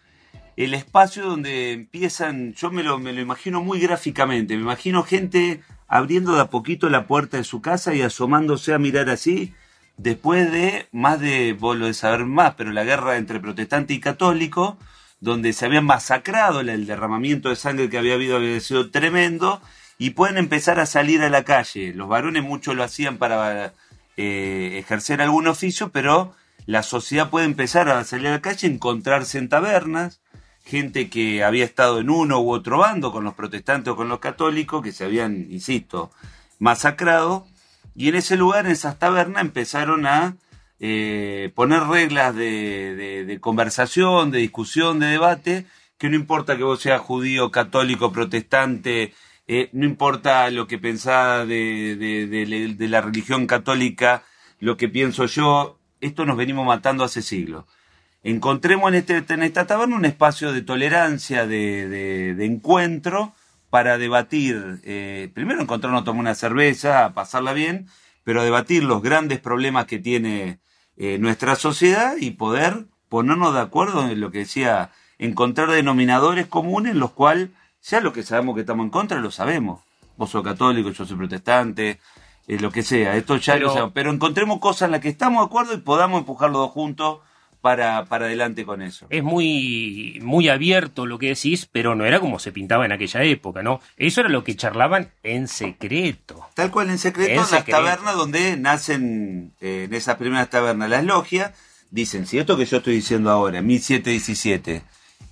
el 0.58 0.74
espacio 0.74 1.24
donde 1.26 1.72
empiezan, 1.72 2.54
yo 2.54 2.72
me 2.72 2.84
lo, 2.84 3.00
me 3.00 3.14
lo 3.14 3.22
imagino 3.22 3.62
muy 3.62 3.80
gráficamente, 3.80 4.56
me 4.56 4.64
imagino 4.64 5.04
gente 5.04 5.62
abriendo 5.88 6.34
de 6.36 6.42
a 6.42 6.50
poquito 6.50 6.90
la 6.90 7.08
puerta 7.08 7.38
de 7.38 7.44
su 7.44 7.62
casa 7.62 7.94
y 7.96 8.02
asomándose 8.02 8.74
a 8.74 8.80
mirar 8.80 9.10
así, 9.10 9.54
después 9.98 10.52
de 10.52 10.88
más 10.92 11.20
de, 11.20 11.54
vos 11.54 11.78
lo 11.78 11.86
de 11.86 11.94
saber 11.94 12.26
más, 12.26 12.56
pero 12.56 12.72
la 12.72 12.84
guerra 12.84 13.18
entre 13.18 13.40
protestante 13.40 13.94
y 13.94 14.00
católico, 14.00 14.78
donde 15.20 15.54
se 15.54 15.66
habían 15.66 15.86
masacrado, 15.86 16.60
el- 16.60 16.86
derramamiento 16.88 17.50
de 17.50 17.56
sangre 17.56 17.90
que 17.90 17.98
había 17.98 18.16
habido 18.16 18.38
había 18.38 18.60
sido 18.60 18.90
tremendo, 18.92 19.62
y 20.00 20.12
pueden 20.12 20.38
empezar 20.38 20.80
a 20.80 20.86
salir 20.86 21.22
a 21.24 21.30
la 21.30 21.44
calle. 21.44 21.94
Los 21.96 22.08
varones 22.08 22.44
mucho 22.44 22.74
lo 22.76 22.84
hacían 22.84 23.18
para 23.18 23.74
eh, 24.18 24.78
ejercer 24.80 25.22
algún 25.22 25.48
oficio, 25.48 25.90
pero 25.90 26.34
la 26.68 26.84
sociedad 26.84 27.30
puede 27.30 27.46
empezar 27.46 27.90
a 27.90 28.04
salir 28.04 28.28
a 28.28 28.32
la 28.32 28.42
calle, 28.42 28.68
encontrarse 28.68 29.38
en 29.40 29.50
tabernas, 29.50 30.20
gente 30.68 31.10
que 31.10 31.44
había 31.44 31.66
estado 31.66 32.00
en 32.00 32.10
uno 32.10 32.40
u 32.40 32.52
otro 32.52 32.80
bando, 32.80 33.12
con 33.12 33.24
los 33.24 33.34
protestantes 33.34 33.92
o 33.94 33.96
con 33.96 34.10
los 34.10 34.20
católicos, 34.20 34.84
que 34.84 34.92
se 34.92 35.06
habían, 35.06 35.48
insisto, 35.50 36.12
masacrado, 36.60 37.48
y 37.96 38.10
en 38.10 38.16
ese 38.16 38.38
lugar, 38.38 38.66
en 38.66 38.72
esas 38.74 39.00
tabernas, 39.00 39.42
empezaron 39.42 40.06
a 40.06 40.36
eh, 40.80 41.52
poner 41.56 41.84
reglas 41.84 42.36
de, 42.36 43.38
conversación, 43.42 44.30
de 44.30 44.40
discusión, 44.40 45.00
de 45.00 45.08
debate, 45.08 45.66
que 45.98 46.10
no 46.10 46.16
importa 46.16 46.58
que 46.58 46.64
vos 46.64 46.80
seas 46.82 47.02
judío, 47.02 47.50
católico, 47.50 48.12
protestante, 48.12 49.14
eh, 49.48 49.70
no 49.74 49.86
importa 49.86 50.50
lo 50.52 50.68
que 50.68 50.78
pensás 50.78 51.48
de- 51.48 51.96
de 52.78 52.88
la 52.90 53.02
religión 53.02 53.48
católica, 53.48 54.24
lo 54.60 54.78
que 54.78 54.90
pienso 54.90 55.26
yo, 55.26 55.80
esto 56.02 56.26
nos 56.26 56.38
venimos 56.38 56.66
matando 56.68 57.04
hace 57.04 57.22
siglos. 57.22 57.66
Encontremos 58.24 58.90
en, 58.90 58.96
este, 58.96 59.24
en 59.34 59.44
esta 59.44 59.68
taberna 59.68 59.96
un 59.96 60.06
espacio 60.06 60.52
de 60.52 60.62
tolerancia, 60.62 61.48
de, 61.48 61.88
de- 61.88 62.36
de 62.36 62.46
encuentro, 62.46 63.34
para 63.70 63.98
debatir, 63.98 64.80
eh, 64.84 65.30
primero 65.34 65.62
encontrarnos 65.62 66.02
a 66.02 66.06
tomar 66.06 66.22
una 66.22 66.36
cerveza, 66.36 67.06
a 67.06 67.14
pasarla 67.14 67.54
bien, 67.54 67.88
pero 68.24 68.42
a 68.42 68.44
debatir 68.46 68.84
los 68.84 69.02
grandes 69.02 69.40
problemas 69.40 69.86
que 69.86 70.00
tiene 70.00 70.60
eh, 70.96 71.18
nuestra 71.20 71.56
sociedad 71.56 72.16
y 72.20 72.32
poder 72.32 72.86
ponernos 73.10 73.54
de 73.54 73.60
acuerdo 73.62 74.10
en 74.10 74.20
lo 74.20 74.32
que 74.32 74.40
decía, 74.40 74.92
encontrar 75.20 75.70
denominadores 75.70 76.48
comunes 76.48 76.94
en 76.94 77.00
los 77.00 77.12
cuales 77.12 77.50
ya 77.84 78.00
lo 78.02 78.14
que 78.14 78.24
sabemos 78.24 78.56
que 78.56 78.62
estamos 78.62 78.84
en 78.86 78.90
contra 78.90 79.20
lo 79.20 79.32
sabemos. 79.32 79.82
Vos 80.18 80.30
sos 80.32 80.44
católico, 80.44 80.90
yo 80.90 81.06
soy 81.06 81.16
protestante, 81.18 82.00
eh, 82.48 82.60
lo 82.60 82.72
que 82.72 82.84
sea, 82.84 83.16
esto 83.16 83.36
ya 83.38 83.54
Pero- 83.54 83.68
lo 83.68 83.74
sabemos. 83.74 83.92
Pero 83.94 84.12
encontremos 84.12 84.60
cosas 84.60 84.88
en 84.88 84.92
las 84.94 85.02
que 85.02 85.10
estamos 85.10 85.42
de 85.42 85.46
acuerdo 85.46 85.74
y 85.74 85.78
podamos 85.78 86.20
empujar 86.20 86.50
los 86.50 86.60
dos 86.62 86.72
juntos 86.72 87.20
para, 87.68 88.06
para 88.06 88.28
adelante 88.28 88.66
con 88.66 88.82
eso. 88.82 89.08
es 89.10 89.22
muy, 89.22 90.22
muy 90.24 90.48
abierto 90.48 91.06
lo 91.06 91.20
que 91.20 91.28
decís, 91.28 91.68
pero 91.70 91.96
no 91.96 92.06
era 92.06 92.22
como 92.22 92.40
se 92.40 92.54
pintaba 92.54 92.86
en 92.86 92.94
aquella 92.94 93.24
época, 93.24 93.62
¿no? 93.62 93.82
Eso 93.98 94.22
era 94.22 94.30
lo 94.30 94.46
que 94.46 94.56
charlaban 94.56 95.12
en 95.22 95.50
secreto. 95.50 96.48
Tal 96.54 96.72
cual 96.72 96.90
en 96.90 96.98
secreto, 96.98 97.30
En 97.30 97.40
en 97.40 97.52
las 97.52 97.66
tabernas 97.66 98.16
donde 98.16 98.56
nacen, 98.56 99.52
eh, 99.60 99.84
en 99.90 99.94
esas 99.94 100.16
primeras 100.16 100.50
tabernas, 100.50 100.90
las 100.90 101.04
logias, 101.04 101.52
dicen, 101.92 102.26
si 102.26 102.38
esto 102.38 102.56
que 102.56 102.64
yo 102.64 102.78
estoy 102.78 102.94
diciendo 102.94 103.32
ahora, 103.32 103.62
1717, 103.62 104.84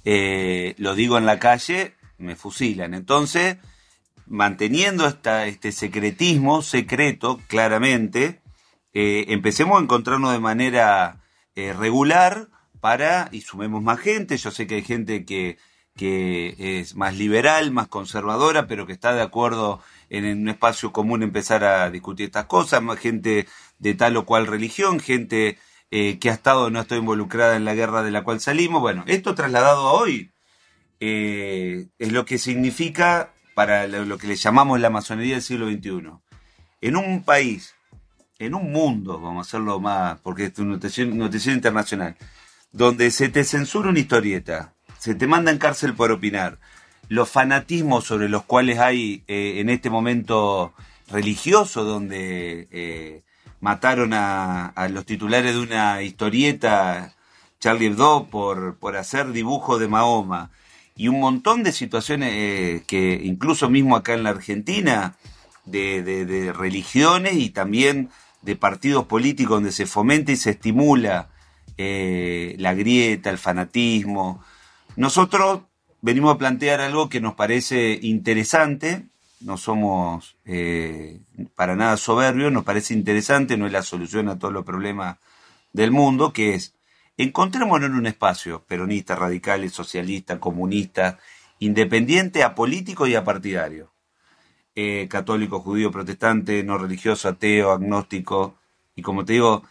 eh, 0.04 0.76
lo 0.78 0.94
digo 0.94 1.18
en 1.18 1.26
la 1.26 1.40
calle, 1.40 1.94
me 2.18 2.36
fusilan. 2.36 2.94
Entonces, 2.94 3.60
manteniendo 4.28 5.08
esta, 5.08 5.46
este 5.46 5.72
secretismo, 5.72 6.62
secreto, 6.64 7.40
claramente, 7.48 8.42
eh, 8.94 9.24
empecemos 9.30 9.80
a 9.80 9.84
encontrarnos 9.84 10.34
de 10.34 10.40
manera 10.40 11.22
eh, 11.56 11.74
regular 11.74 12.50
para, 12.80 13.30
y 13.32 13.42
sumemos 13.42 13.82
más 13.82 14.00
gente, 14.00 14.38
yo 14.38 14.52
sé 14.52 14.68
que 14.68 14.76
hay 14.76 14.84
gente 14.84 15.26
que, 15.26 15.58
que 15.96 16.80
es 16.80 16.96
más 16.96 17.16
liberal, 17.16 17.72
más 17.72 17.88
conservadora, 17.88 18.68
pero 18.68 18.86
que 18.86 18.94
está 18.94 19.14
de 19.14 19.22
acuerdo 19.22 19.82
en, 20.10 20.26
un 20.26 20.50
espacio 20.50 20.92
común 20.92 21.24
empezar 21.24 21.64
a 21.64 21.90
discutir 21.90 22.28
estas 22.28 22.46
cosas, 22.46 22.82
más 22.82 23.00
gente 23.00 23.48
de 23.80 23.94
tal 23.94 24.18
o 24.18 24.26
cual 24.26 24.48
religión, 24.48 25.00
gente 25.00 25.58
eh, 25.92 26.20
que 26.20 26.30
ha 26.30 26.34
estado, 26.34 26.70
no 26.70 26.82
está 26.82 26.96
involucrada 26.96 27.56
en 27.56 27.66
la 27.66 27.76
guerra 27.76 28.04
de 28.04 28.12
la 28.12 28.24
cual 28.24 28.42
salimos. 28.42 28.82
Bueno, 28.82 29.04
esto 29.08 29.36
trasladado 29.36 29.88
a 29.88 29.94
hoy 29.94 30.32
eh, 31.00 31.88
es 32.00 32.12
lo 32.12 32.26
que 32.26 32.38
significa 32.38 33.34
para 33.54 33.88
lo, 33.88 34.04
lo 34.06 34.18
que 34.18 34.28
le 34.28 34.36
llamamos 34.36 34.80
la 34.80 34.90
masonería 34.90 35.36
del 35.36 35.44
siglo 35.44 35.68
XXI. 35.70 36.12
En 36.82 36.98
un 36.98 37.24
país, 37.24 37.75
en 38.40 38.54
un 38.54 38.72
mundo, 38.72 39.20
vamos 39.20 39.46
a 39.46 39.48
hacerlo 39.48 39.80
más, 39.80 40.20
porque 40.22 40.46
es 40.46 40.60
un 40.60 40.70
noticiero, 40.70 41.12
internacional, 41.54 42.16
donde 42.72 43.12
se 43.12 43.30
te 43.30 43.44
censura 43.44 43.90
una 43.90 44.00
historieta, 44.00 44.74
se 44.98 45.16
te 45.16 45.28
manda 45.28 45.52
en 45.52 45.58
cárcel 45.58 45.94
por 45.94 46.12
opinar, 46.12 46.58
los 47.08 47.30
fanatismos 47.30 48.04
sobre 48.06 48.30
los 48.30 48.44
cuales 48.44 48.80
hay 48.80 49.24
eh, 49.28 49.60
en 49.60 49.70
este 49.70 49.90
momento 49.90 50.74
religioso, 51.08 51.84
donde 51.84 52.68
eh, 52.72 53.24
mataron 53.62 54.14
a, 54.14 54.68
a 54.68 54.90
los 54.90 55.06
titulares 55.06 55.54
de 55.54 55.62
una 55.62 56.02
historieta, 56.02 57.14
Charlie 57.60 57.88
Hebdo, 57.88 58.28
por, 58.30 58.78
por 58.78 58.98
hacer 58.98 59.32
dibujo 59.32 59.78
de 59.78 59.88
Mahoma, 59.88 60.52
y 60.98 61.08
un 61.08 61.20
montón 61.20 61.64
de 61.64 61.72
situaciones 61.72 62.32
eh, 62.34 62.84
que 62.88 63.22
incluso 63.24 63.70
mismo 63.70 63.96
acá 63.96 64.14
en 64.14 64.24
la 64.24 64.32
Argentina, 64.32 65.16
de 65.66 66.54
religiones 66.56 67.34
y 67.34 67.50
también 67.50 68.12
de 68.46 68.56
partidos 68.56 69.06
políticos 69.06 69.58
donde 69.58 69.72
se 69.72 69.86
fomenta 69.86 70.32
y 70.32 70.38
se 70.38 70.52
estimula 70.52 71.30
eh, 71.78 72.56
la 72.60 72.74
grieta, 72.74 73.30
el 73.30 73.38
fanatismo. 73.38 74.44
Nosotros 74.96 75.64
venimos 76.02 76.34
a 76.34 76.38
plantear 76.38 76.80
algo 76.80 77.10
que 77.10 77.20
nos 77.20 77.34
parece 77.34 78.00
interesante 78.02 79.06
no 79.46 79.58
somos 79.58 80.38
eh, 80.46 81.20
para 81.56 81.76
nada 81.76 81.98
soberbios, 81.98 82.52
nos 82.52 82.64
parece 82.64 82.94
interesante, 82.94 83.58
no 83.58 83.68
es 83.68 83.72
la 83.72 83.84
solución 83.84 84.28
a 84.28 84.40
todos 84.40 84.54
los 84.54 84.66
problemas 84.66 85.18
del 85.74 85.92
mundo, 85.92 86.34
que 86.34 86.56
es 86.56 86.74
encontrémonos 87.18 87.90
en 87.90 87.96
un 87.96 88.08
espacio 88.08 88.64
peronista, 88.66 89.16
radical, 89.16 89.70
socialista, 89.70 90.40
comunista, 90.40 91.20
independiente, 91.60 92.44
apolítico 92.44 93.08
y 93.08 93.16
apartidario. 93.16 93.92
Eh, 94.78 95.08
católico, 95.10 95.62
judío, 95.62 95.90
protestante, 95.90 96.62
no 96.64 96.78
religioso, 96.78 97.30
ateo, 97.30 97.72
agnóstico, 97.72 98.56
y 98.94 99.02
como 99.02 99.24
te 99.24 99.34
digo, 99.34 99.64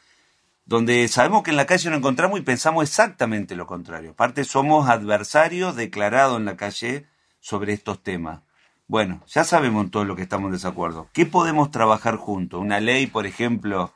donde 0.64 1.06
sabemos 1.08 1.42
que 1.42 1.50
en 1.50 1.58
la 1.58 1.66
calle 1.66 1.90
nos 1.90 1.99
encontramos 1.99 2.38
y 2.38 2.42
pensamos 2.42 2.84
exactamente 2.84 3.54
lo 3.54 3.66
contrario. 3.66 4.12
Aparte 4.12 4.44
somos 4.44 4.88
adversarios 4.88 5.76
declarados 5.76 6.38
en 6.38 6.46
la 6.46 6.56
calle 6.56 7.04
sobre 7.40 7.75
estos 7.75 8.02
temas. 8.02 8.40
Bueno, 8.87 9.20
ya 9.28 9.44
sabemos 9.44 9.84
en 9.84 9.90
todo 9.90 10.04
lo 10.06 10.16
que 10.16 10.23
estamos 10.23 10.46
en 10.46 10.52
desacuerdo. 10.52 11.08
¿Qué 11.12 11.26
podemos 11.26 11.70
trabajar 11.70 12.16
juntos? 12.16 12.61
Una 12.61 12.80
ley, 12.80 13.06
por 13.06 13.26
ejemplo, 13.26 13.92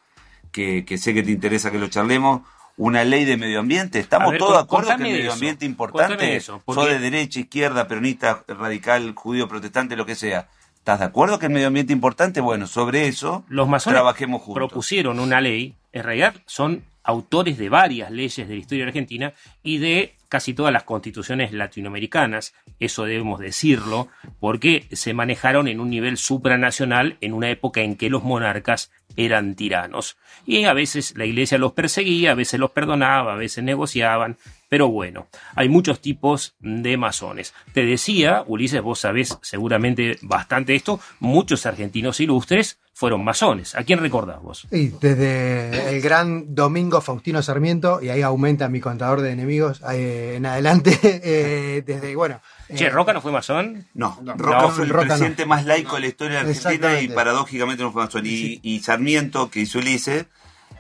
que, 0.53 0.85
que 0.85 0.99
sé 0.99 1.15
que 1.15 1.23
te 1.23 1.31
interesa 1.31 1.71
que 1.71 1.79
lo 1.79 1.89
charlemos, 1.89 2.43
una 2.77 3.05
ley 3.05 3.25
de 3.25 3.39
medio 3.39 3.61
ambiente. 3.61 3.99
¿Estamos 3.99 4.33
ver, 4.33 4.39
todos 4.41 4.53
de 4.55 4.59
acuerdo 4.63 4.89
que 4.89 4.95
el 4.95 5.01
medio 5.01 5.33
ambiente 5.33 5.65
es 5.65 5.71
importante? 5.71 6.37
eso, 6.37 6.61
porque- 6.67 6.93
de 6.93 6.99
derecha, 6.99 7.41
izquierda, 7.41 7.89
peronista, 7.89 8.45
radical, 8.47 9.15
judío, 9.15 9.49
protestante, 9.49 9.97
lo 9.97 10.05
que 10.05 10.15
sea. 10.15 10.49
¿Estás 10.89 11.01
de 11.01 11.05
acuerdo 11.05 11.39
que 11.39 11.45
el 11.45 11.53
medio 11.53 11.67
ambiente 11.67 11.93
es 11.93 11.97
importante? 11.97 12.41
Bueno, 12.41 12.67
sobre 12.67 13.09
eso 13.09 13.45
Los 13.51 13.69
masones 13.69 13.97
trabajemos 13.99 14.41
juntos. 14.41 14.55
propusieron 14.55 15.21
una 15.21 15.39
ley, 15.39 15.75
en 15.93 16.03
realidad 16.03 16.37
son 16.47 16.83
autores 17.03 17.59
de 17.59 17.69
varias 17.69 18.11
leyes 18.11 18.49
de 18.49 18.55
la 18.55 18.59
historia 18.59 18.87
argentina 18.87 19.35
y 19.63 19.77
de 19.77 20.15
casi 20.31 20.55
todas 20.55 20.73
las 20.73 20.85
constituciones 20.85 21.53
latinoamericanas, 21.53 22.55
eso 22.81 23.05
debemos 23.05 23.39
decirlo, 23.39 24.09
porque 24.41 24.87
se 24.91 25.13
manejaron 25.13 25.69
en 25.69 25.81
un 25.81 25.91
nivel 25.91 26.17
supranacional 26.17 27.19
en 27.21 27.35
una 27.35 27.51
época 27.51 27.83
en 27.83 27.95
que 27.95 28.09
los 28.09 28.25
monarcas 28.25 28.91
eran 29.17 29.55
tiranos. 29.55 30.17
Y 30.47 30.65
a 30.65 30.73
veces 30.73 31.15
la 31.17 31.25
iglesia 31.25 31.59
los 31.59 31.73
perseguía, 31.73 32.33
a 32.33 32.35
veces 32.35 32.61
los 32.61 32.71
perdonaba, 32.71 33.35
a 33.35 33.37
veces 33.37 33.65
negociaban, 33.65 34.37
pero 34.69 34.89
bueno, 34.89 35.29
hay 35.55 35.69
muchos 35.69 36.01
tipos 36.01 36.55
de 36.61 36.97
masones. 36.97 37.55
Te 37.73 37.85
decía, 37.85 38.45
Ulises, 38.47 38.83
vos 38.83 39.01
sabés 39.01 39.39
seguramente 39.43 40.19
bastante 40.23 40.75
esto, 40.75 41.01
muchos 41.21 41.65
argentinos 41.67 42.21
ilustres 42.21 42.79
fueron 42.93 43.25
masones. 43.25 43.75
¿A 43.75 43.85
quién 43.85 44.01
recordás 44.01 44.43
vos? 44.43 44.67
Desde 44.71 45.95
el 45.95 46.01
gran 46.03 46.55
Domingo 46.55 47.01
Faustino 47.01 47.43
Sarmiento, 47.43 48.01
y 48.03 48.11
ahí 48.11 48.23
aumenta 48.23 48.69
mi 48.69 48.81
contador 48.81 49.21
de 49.21 49.31
enemigos 49.33 49.81
eh, 49.93 50.35
en 50.37 50.47
adelante, 50.47 50.99
eh, 51.03 51.83
desde, 51.85 52.15
bueno... 52.15 52.41
Che, 52.75 52.87
eh, 52.87 52.91
¿Roca 52.91 53.13
no 53.13 53.21
fue 53.21 53.33
masón? 53.33 53.87
No, 53.95 54.19
No, 54.23 54.35
Roca 54.35 54.63
no, 54.63 54.69
fue 54.71 54.85
el 54.85 54.91
Roca 54.91 55.05
no. 55.05 55.09
presidente 55.09 55.47
más 55.47 55.65
laico 55.65 55.95
de 55.95 56.01
la 56.03 56.07
historia 56.07 56.45
de 56.45 56.51
Argentina 56.51 57.01
y 57.01 57.09
paradójicamente 57.09 57.83
no 57.83 57.93
fue 57.93 58.05
masón. 58.05 58.27
Y, 58.27 58.61
y 58.63 58.81
Sarmiento, 58.81 59.51
que 59.51 59.61
hizo 59.61 59.79
Ulises, 59.79 60.27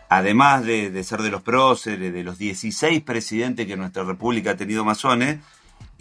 además 0.09 0.64
de, 0.64 0.90
de 0.90 1.04
ser 1.04 1.23
de 1.23 1.30
los 1.30 1.42
próceres, 1.42 2.12
de 2.12 2.23
los 2.25 2.38
16 2.38 3.02
presidentes 3.02 3.66
que 3.66 3.76
nuestra 3.76 4.04
república 4.04 4.52
ha 4.52 4.57
tenido 4.57 4.85
masones, 4.85 5.38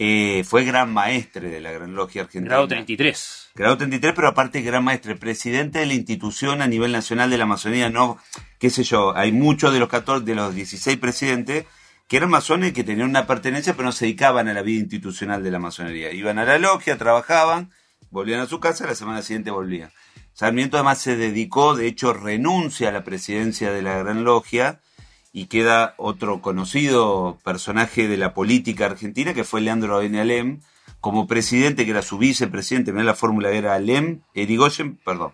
eh, 0.00 0.44
fue 0.44 0.64
gran 0.64 0.92
maestre 0.92 1.48
de 1.48 1.60
la 1.60 1.72
Gran 1.72 1.94
Logia 1.94 2.22
Argentina. 2.22 2.50
Grado 2.50 2.68
33. 2.68 3.50
Grado 3.54 3.76
33, 3.78 4.12
pero 4.14 4.28
aparte 4.28 4.62
gran 4.62 4.84
maestre, 4.84 5.16
presidente 5.16 5.80
de 5.80 5.86
la 5.86 5.94
institución 5.94 6.62
a 6.62 6.68
nivel 6.68 6.92
nacional 6.92 7.30
de 7.30 7.38
la 7.38 7.44
Amazonía, 7.44 7.90
no, 7.90 8.16
qué 8.60 8.70
sé 8.70 8.84
yo, 8.84 9.16
hay 9.16 9.32
muchos 9.32 9.72
de 9.72 9.80
los 9.80 9.88
14, 9.88 10.24
de 10.24 10.34
los 10.36 10.54
16 10.54 10.98
presidentes 10.98 11.64
que 12.08 12.16
eran 12.16 12.30
masones 12.30 12.72
que 12.72 12.84
tenían 12.84 13.10
una 13.10 13.26
pertenencia 13.26 13.74
pero 13.74 13.84
no 13.84 13.92
se 13.92 14.06
dedicaban 14.06 14.48
a 14.48 14.54
la 14.54 14.62
vida 14.62 14.80
institucional 14.80 15.44
de 15.44 15.50
la 15.50 15.58
masonería. 15.58 16.12
Iban 16.12 16.38
a 16.38 16.44
la 16.44 16.58
logia, 16.58 16.96
trabajaban, 16.96 17.70
volvían 18.10 18.40
a 18.40 18.46
su 18.46 18.60
casa, 18.60 18.86
la 18.86 18.94
semana 18.94 19.22
siguiente 19.22 19.50
volvían. 19.50 19.92
Sarmiento 20.32 20.76
además 20.78 20.98
se 21.00 21.16
dedicó, 21.16 21.74
de 21.74 21.86
hecho 21.86 22.12
renuncia 22.12 22.88
a 22.88 22.92
la 22.92 23.04
presidencia 23.04 23.70
de 23.70 23.82
la 23.82 23.98
Gran 23.98 24.24
Logia 24.24 24.80
y 25.32 25.46
queda 25.46 25.94
otro 25.98 26.40
conocido 26.40 27.38
personaje 27.44 28.08
de 28.08 28.16
la 28.16 28.32
política 28.32 28.86
argentina 28.86 29.34
que 29.34 29.44
fue 29.44 29.60
Leandro 29.60 30.00
N. 30.00 30.18
Alem, 30.18 30.60
como 31.00 31.26
presidente, 31.26 31.84
que 31.84 31.90
era 31.90 32.02
su 32.02 32.18
vicepresidente, 32.18 32.92
mirá 32.92 33.04
la 33.04 33.14
fórmula 33.14 33.50
era 33.50 33.74
Alem, 33.74 34.22
Irigoyen, 34.34 34.96
perdón. 35.04 35.32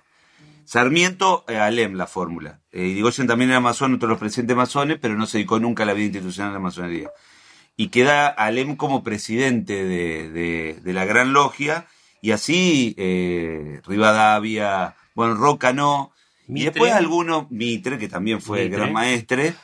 Sarmiento, 0.66 1.44
eh, 1.48 1.56
Alem 1.58 1.94
la 1.94 2.06
fórmula. 2.06 2.60
Eh, 2.72 2.86
Irigoyen 2.86 3.26
también 3.26 3.50
era 3.50 3.60
masón, 3.60 3.94
otro 3.94 4.08
de 4.08 4.12
los 4.12 4.20
presidentes 4.20 4.56
masones, 4.56 4.98
pero 5.00 5.14
no 5.14 5.26
se 5.26 5.38
dedicó 5.38 5.58
nunca 5.60 5.82
a 5.82 5.86
la 5.86 5.92
vida 5.94 6.06
institucional 6.06 6.52
de 6.52 6.54
la 6.54 6.60
masonería. 6.62 7.10
Y 7.76 7.88
queda 7.88 8.28
Alem 8.28 8.76
como 8.76 9.02
presidente 9.02 9.84
de, 9.84 10.30
de- 10.30 10.80
de 10.82 10.92
la 10.92 11.04
Gran 11.04 11.32
Logia, 11.32 11.86
y 12.20 12.30
así 12.30 12.94
eh, 12.98 13.80
Rivadavia, 13.86 14.94
bueno, 15.14 15.34
Roca 15.34 15.72
no, 15.72 16.12
y 16.48 16.64
después 16.64 16.92
algunos, 16.92 17.50
Mitre, 17.50 17.98
que 17.98 18.08
también 18.08 18.40
fue 18.40 18.64
Mitre. 18.64 18.76
gran 18.78 18.92
maestre, 18.92 19.54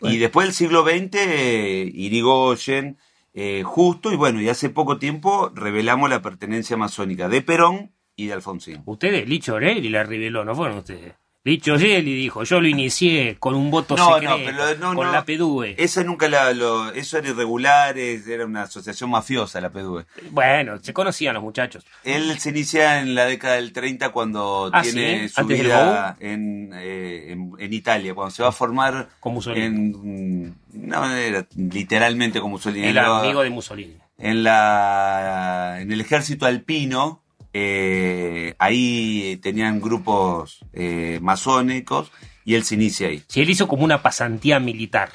y 0.00 0.18
después 0.18 0.46
del 0.48 0.54
siglo 0.54 0.82
XX, 0.82 1.10
eh, 1.14 1.90
Irigoyen, 1.94 2.98
eh, 3.34 3.62
justo, 3.64 4.12
y 4.12 4.16
bueno, 4.16 4.40
y 4.40 4.48
hace 4.48 4.68
poco 4.68 4.98
tiempo 4.98 5.50
revelamos 5.54 6.10
la 6.10 6.20
pertenencia 6.22 6.76
masónica 6.76 7.28
de 7.28 7.40
Perón 7.42 7.92
y 8.24 8.26
de 8.28 8.32
Alfonsín. 8.34 8.82
Ustedes, 8.86 9.28
Licho 9.28 9.54
Orelli 9.54 9.88
la 9.88 10.02
reveló, 10.04 10.44
¿no 10.44 10.54
fueron 10.54 10.78
ustedes? 10.78 11.14
Licho 11.44 11.72
Orelli 11.74 12.14
dijo, 12.14 12.44
yo 12.44 12.60
lo 12.60 12.68
inicié 12.68 13.34
con 13.40 13.56
un 13.56 13.68
voto 13.68 13.96
No, 13.96 14.14
secreto, 14.14 14.38
no, 14.38 14.44
pero 14.44 14.78
no, 14.78 14.94
con 14.94 15.06
no. 15.08 15.12
la 15.12 15.24
PDUE. 15.24 15.74
Esa 15.76 16.04
nunca 16.04 16.28
la, 16.28 16.52
lo, 16.52 16.92
eso 16.92 17.18
era 17.18 17.30
irregular, 17.30 17.98
era 17.98 18.46
una 18.46 18.62
asociación 18.62 19.10
mafiosa 19.10 19.60
la 19.60 19.70
PDUE. 19.70 20.04
Bueno, 20.30 20.78
se 20.80 20.92
conocían 20.92 21.34
los 21.34 21.42
muchachos. 21.42 21.84
Él 22.04 22.38
se 22.38 22.50
inicia 22.50 23.00
en 23.00 23.16
la 23.16 23.24
década 23.24 23.56
del 23.56 23.72
30 23.72 24.10
cuando 24.10 24.70
Ah, 24.72 24.82
tiene 24.82 25.22
¿sí? 25.22 25.34
su 25.34 25.40
¿Antes 25.40 25.58
del 25.58 25.66
vida 25.66 26.16
en, 26.20 26.70
eh, 26.74 27.32
en, 27.32 27.50
en 27.58 27.72
Italia, 27.72 28.14
cuando 28.14 28.30
se 28.30 28.44
va 28.44 28.50
a 28.50 28.52
formar 28.52 29.08
Con 29.18 29.34
Mussolini. 29.34 29.66
en 29.66 30.54
una 30.74 31.00
manera 31.00 31.44
literalmente 31.56 32.38
como 32.38 32.52
Mussolini. 32.52 32.86
El 32.86 32.98
amigo 32.98 33.42
de 33.42 33.50
Mussolini. 33.50 33.96
en 34.16 34.44
la 34.44 35.78
en 35.80 35.90
el 35.90 36.00
ejército 36.00 36.46
alpino 36.46 37.21
eh, 37.52 38.54
ahí 38.58 39.38
tenían 39.42 39.80
grupos 39.80 40.64
eh, 40.72 41.18
masónicos 41.22 42.10
y 42.44 42.54
él 42.54 42.64
se 42.64 42.74
inicia 42.74 43.08
ahí. 43.08 43.22
Sí, 43.28 43.42
él 43.42 43.50
hizo 43.50 43.68
como 43.68 43.84
una 43.84 44.02
pasantía 44.02 44.58
militar. 44.60 45.10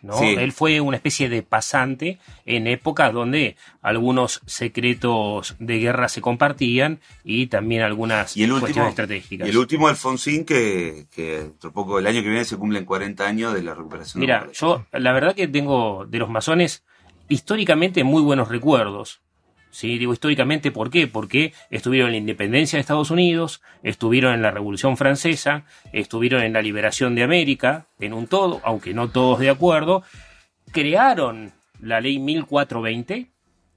¿no? 0.00 0.16
Sí. 0.16 0.26
Él 0.38 0.52
fue 0.52 0.80
una 0.80 0.96
especie 0.96 1.28
de 1.28 1.42
pasante 1.42 2.18
en 2.46 2.66
épocas 2.66 3.12
donde 3.12 3.56
algunos 3.82 4.42
secretos 4.46 5.56
de 5.58 5.78
guerra 5.78 6.08
se 6.08 6.20
compartían 6.20 7.00
y 7.24 7.48
también 7.48 7.82
algunas 7.82 8.36
Y 8.36 8.44
el 8.44 8.52
último, 8.52 8.60
cuestiones 8.60 8.90
estratégicas. 8.90 9.46
y 9.48 9.50
el 9.50 9.58
último 9.58 9.88
Alfonsín 9.88 10.44
que, 10.44 11.06
poco 11.74 11.98
el 11.98 12.06
año 12.06 12.22
que 12.22 12.28
viene 12.28 12.44
se 12.44 12.56
cumplen 12.56 12.84
40 12.84 13.26
años 13.26 13.54
de 13.54 13.62
la 13.62 13.74
recuperación. 13.74 14.20
Mira, 14.20 14.44
de 14.46 14.52
yo 14.52 14.86
la 14.92 15.12
verdad 15.12 15.34
que 15.34 15.48
tengo 15.48 16.06
de 16.06 16.18
los 16.18 16.30
masones 16.30 16.84
históricamente 17.28 18.04
muy 18.04 18.22
buenos 18.22 18.48
recuerdos. 18.48 19.20
Sí, 19.70 19.98
digo 19.98 20.12
históricamente, 20.12 20.70
¿por 20.70 20.90
qué? 20.90 21.06
Porque 21.06 21.52
estuvieron 21.70 22.08
en 22.08 22.12
la 22.12 22.18
independencia 22.18 22.76
de 22.76 22.80
Estados 22.80 23.10
Unidos, 23.10 23.62
estuvieron 23.82 24.34
en 24.34 24.42
la 24.42 24.50
Revolución 24.50 24.96
Francesa, 24.96 25.64
estuvieron 25.92 26.42
en 26.42 26.52
la 26.52 26.62
liberación 26.62 27.14
de 27.14 27.22
América, 27.22 27.86
en 28.00 28.12
un 28.12 28.26
todo, 28.26 28.60
aunque 28.64 28.94
no 28.94 29.08
todos 29.08 29.38
de 29.38 29.50
acuerdo, 29.50 30.02
crearon 30.72 31.52
la 31.80 32.00
ley 32.00 32.18
1420, 32.18 33.30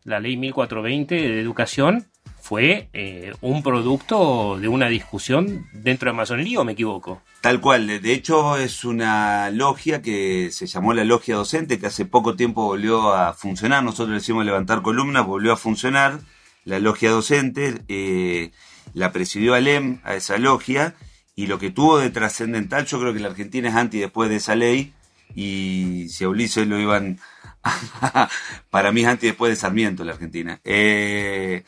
la 0.03 0.19
ley 0.19 0.37
1420 0.37 1.15
de 1.15 1.39
educación 1.41 2.10
fue 2.41 2.89
eh, 2.93 3.33
un 3.41 3.63
producto 3.63 4.57
de 4.59 4.67
una 4.67 4.87
discusión 4.89 5.67
dentro 5.73 6.09
de 6.11 6.17
masonería 6.17 6.59
o 6.59 6.63
me 6.65 6.73
equivoco. 6.73 7.21
Tal 7.41 7.61
cual, 7.61 7.87
de- 7.87 8.13
hecho 8.13 8.57
es 8.57 8.83
una 8.83 9.49
logia 9.51 10.01
que 10.01 10.49
se 10.51 10.67
llamó 10.67 10.93
la 10.93 11.03
logia 11.05 11.35
docente, 11.35 11.79
que 11.79 11.87
hace 11.87 12.05
poco 12.05 12.35
tiempo 12.35 12.65
volvió 12.65 13.13
a 13.13 13.33
funcionar, 13.33 13.83
nosotros 13.83 14.09
le 14.09 14.15
decimos 14.15 14.45
levantar 14.45 14.81
columnas, 14.81 15.25
volvió 15.25 15.53
a 15.53 15.57
funcionar, 15.57 16.19
la 16.65 16.79
logia 16.79 17.09
docente, 17.11 17.81
eh, 17.87 18.51
la 18.93 19.11
presidió 19.11 19.53
Alem 19.55 19.99
a 20.03 20.15
esa 20.15 20.37
logia, 20.37 20.95
y 21.35 21.47
lo 21.47 21.57
que 21.57 21.71
tuvo 21.71 21.97
de 21.97 22.09
trascendental, 22.09 22.85
yo 22.85 22.99
creo 22.99 23.13
que 23.13 23.19
la 23.19 23.29
Argentina 23.29 23.69
es 23.69 23.75
anti 23.75 23.99
después 23.99 24.29
de 24.29 24.35
esa 24.35 24.55
ley, 24.55 24.93
y 25.33 26.07
si 26.09 26.23
a 26.25 26.29
Ulises 26.29 26.67
lo 26.67 26.79
iban, 26.79 27.19
para 28.69 28.91
mí 28.91 29.01
es 29.01 29.07
anti 29.07 29.27
después 29.27 29.49
de 29.49 29.55
Sarmiento 29.55 30.03
la 30.03 30.13
Argentina. 30.13 30.59
Eh, 30.63 31.63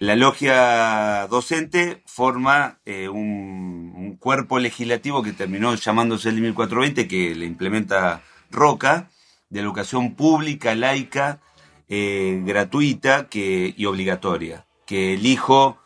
la 0.00 0.14
logia 0.14 1.26
docente 1.26 2.02
forma 2.06 2.78
eh, 2.86 3.08
un, 3.08 4.16
cuerpo 4.20 4.58
legislativo 4.58 5.22
que 5.22 5.32
terminó 5.32 5.74
llamándose 5.74 6.28
el 6.28 6.40
1420, 6.40 7.06
que 7.06 7.34
le 7.34 7.46
implementa 7.46 8.22
Roca, 8.50 9.10
de 9.48 9.60
educación 9.60 10.14
pública, 10.14 10.74
laica, 10.74 11.40
eh, 11.88 12.42
gratuita 12.44 13.28
que, 13.28 13.74
y 13.76 13.86
obligatoria. 13.86 14.66
Que 14.86 15.14
el 15.14 15.24
hijo, 15.24 15.78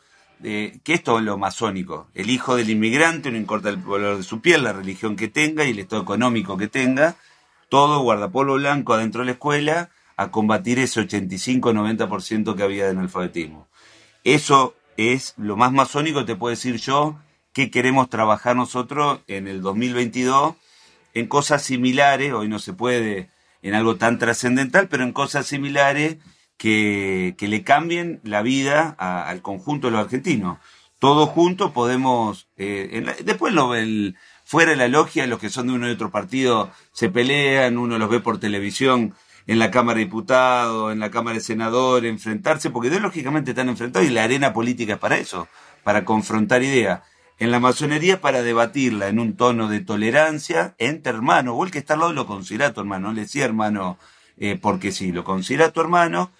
eh, 0.42 0.79
que 0.83 0.94
esto 0.94 1.18
es 1.18 1.25
lo 1.25 1.37
masónico, 1.37 2.09
el 2.14 2.31
hijo 2.31 2.57
del 2.57 2.70
inmigrante, 2.70 3.31
no 3.31 3.37
importa 3.37 3.68
el 3.68 3.83
color 3.83 4.16
de 4.16 4.22
su 4.22 4.40
piel, 4.40 4.64
la 4.64 4.72
religión 4.72 5.16
que 5.16 5.29
tenga 5.29 5.64
y 5.64 5.70
el 5.70 5.79
estado 5.79 6.03
económico 6.03 6.57
que 6.57 6.68
tenga, 6.68 7.16
todo 7.68 8.01
guardapolvo 8.01 8.55
blanco 8.55 8.94
adentro 8.94 9.20
de 9.20 9.27
la 9.27 9.33
escuela 9.33 9.90
a 10.16 10.31
combatir 10.31 10.79
ese 10.79 11.01
85-90% 11.01 12.55
que 12.55 12.62
había 12.62 12.85
de 12.85 12.90
analfabetismo. 12.90 13.68
Eso 14.25 14.75
es 14.97 15.35
lo 15.37 15.57
más 15.57 15.73
masónico, 15.73 16.25
te 16.25 16.37
puedo 16.37 16.51
decir 16.51 16.77
yo, 16.77 17.19
que 17.53 17.71
queremos 17.71 18.09
trabajar 18.09 18.57
nosotros 18.57 19.21
en 19.27 19.47
el 19.49 19.61
2022 19.63 20.55
en 21.15 21.27
cosas 21.27 21.63
similares, 21.63 22.33
hoy 22.33 22.49
no 22.49 22.59
se 22.59 22.73
puede 22.73 23.29
en 23.63 23.75
algo 23.75 23.97
tan 23.97 24.19
trascendental, 24.19 24.89
pero 24.89 25.03
en 25.05 25.13
cosas 25.13 25.47
similares 25.47 26.17
que, 26.57 27.35
que 27.37 27.49
le 27.49 27.63
cambien 27.65 28.21
la 28.25 28.43
vida 28.43 28.95
a- 28.99 29.29
al 29.29 29.43
conjunto 29.43 29.89
de 29.89 29.93
los 29.93 30.01
argentinos. 30.05 30.59
Todos 30.99 31.29
juntos 31.29 31.73
podemos, 31.73 32.49
eh, 32.57 32.91
en 32.93 33.07
la- 33.07 33.15
después 33.25 33.53
lo, 33.53 33.73
fuera 34.45 34.71
de 34.71 34.77
la 34.77 34.89
logia, 34.89 35.27
los 35.27 35.39
que 35.39 35.51
son 35.51 35.67
de 35.67 35.73
uno 35.75 35.89
y 35.89 35.93
otro 35.93 36.11
partido 36.11 36.71
se 36.93 37.09
pelean, 37.11 37.77
uno 37.79 37.99
los 37.99 38.09
ve 38.09 38.21
por 38.21 38.39
televisión 38.41 39.15
en 39.47 39.59
la 39.59 39.71
Cámara 39.71 39.99
de 39.99 40.05
Diputados, 40.05 40.93
en 40.93 41.01
la 41.01 41.11
Cámara 41.11 41.37
de 41.37 41.43
Senadores, 41.43 42.11
enfrentarse, 42.11 42.71
porque 42.71 42.89
ideológicamente 42.89 43.51
están 43.51 43.69
enfrentados 43.69 44.09
y 44.09 44.13
la 44.13 44.25
arena 44.25 44.53
política 44.53 44.95
es 44.95 44.99
para 44.99 45.19
eso, 45.19 45.49
para 45.83 46.05
confrontar 46.05 46.63
ideas. 46.63 47.01
En 47.39 47.51
la 47.51 47.59
masonería 47.59 48.21
para 48.21 48.43
debatirla 48.43 49.09
en 49.09 49.19
un 49.19 49.37
tono 49.37 49.69
de 49.69 49.81
tolerancia 49.81 50.75
entre 50.79 51.13
hermanos. 51.13 51.55
O 51.59 51.65
el 51.65 51.73
que 51.73 51.79
está 51.79 51.95
al 51.95 52.01
lado 52.01 52.13
lo 52.13 52.27
considera 52.27 52.73
tu 52.73 52.81
hermano, 52.81 53.09
no 53.09 53.15
le 53.15 53.23
decía 53.23 53.45
hermano 53.45 53.99
eh, 54.39 54.57
porque 54.61 54.93
sí, 54.93 55.11
lo 55.11 55.25
considera 55.25 55.73
tu 55.73 55.81
hermano. 55.81 56.31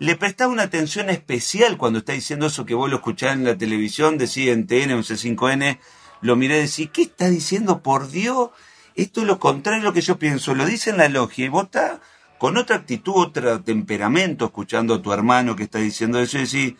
Le 0.00 0.16
prestaba 0.16 0.52
una 0.52 0.64
atención 0.64 1.10
especial 1.10 1.76
cuando 1.76 2.00
está 2.00 2.12
diciendo 2.12 2.46
eso 2.46 2.64
que 2.64 2.74
vos 2.74 2.90
lo 2.90 2.96
escuchás 2.96 3.34
en 3.34 3.44
la 3.44 3.56
televisión, 3.56 4.18
decía 4.18 4.52
en 4.52 4.66
TN 4.66 4.92
o 4.92 4.96
en 4.96 5.02
C5N, 5.02 5.78
lo 6.20 6.36
miré 6.36 6.58
y 6.58 6.62
decís, 6.62 6.90
¿qué 6.92 7.02
está 7.02 7.28
diciendo 7.28 7.82
por 7.82 8.08
Dios? 8.10 8.50
Esto 8.94 9.20
es 9.20 9.26
lo 9.26 9.38
contrario 9.38 9.80
a 9.82 9.84
lo 9.84 9.92
que 9.92 10.00
yo 10.00 10.18
pienso. 10.18 10.54
Lo 10.54 10.66
dice 10.66 10.90
en 10.90 10.98
la 10.98 11.08
logia 11.08 11.44
y 11.44 11.48
vos 11.48 11.64
estás 11.64 12.00
con 12.38 12.56
otra 12.56 12.76
actitud, 12.76 13.14
otro 13.16 13.60
temperamento, 13.62 14.46
escuchando 14.46 14.94
a 14.94 15.02
tu 15.02 15.12
hermano 15.12 15.56
que 15.56 15.64
está 15.64 15.78
diciendo 15.78 16.20
eso 16.20 16.38
y 16.38 16.42
decís, 16.42 16.74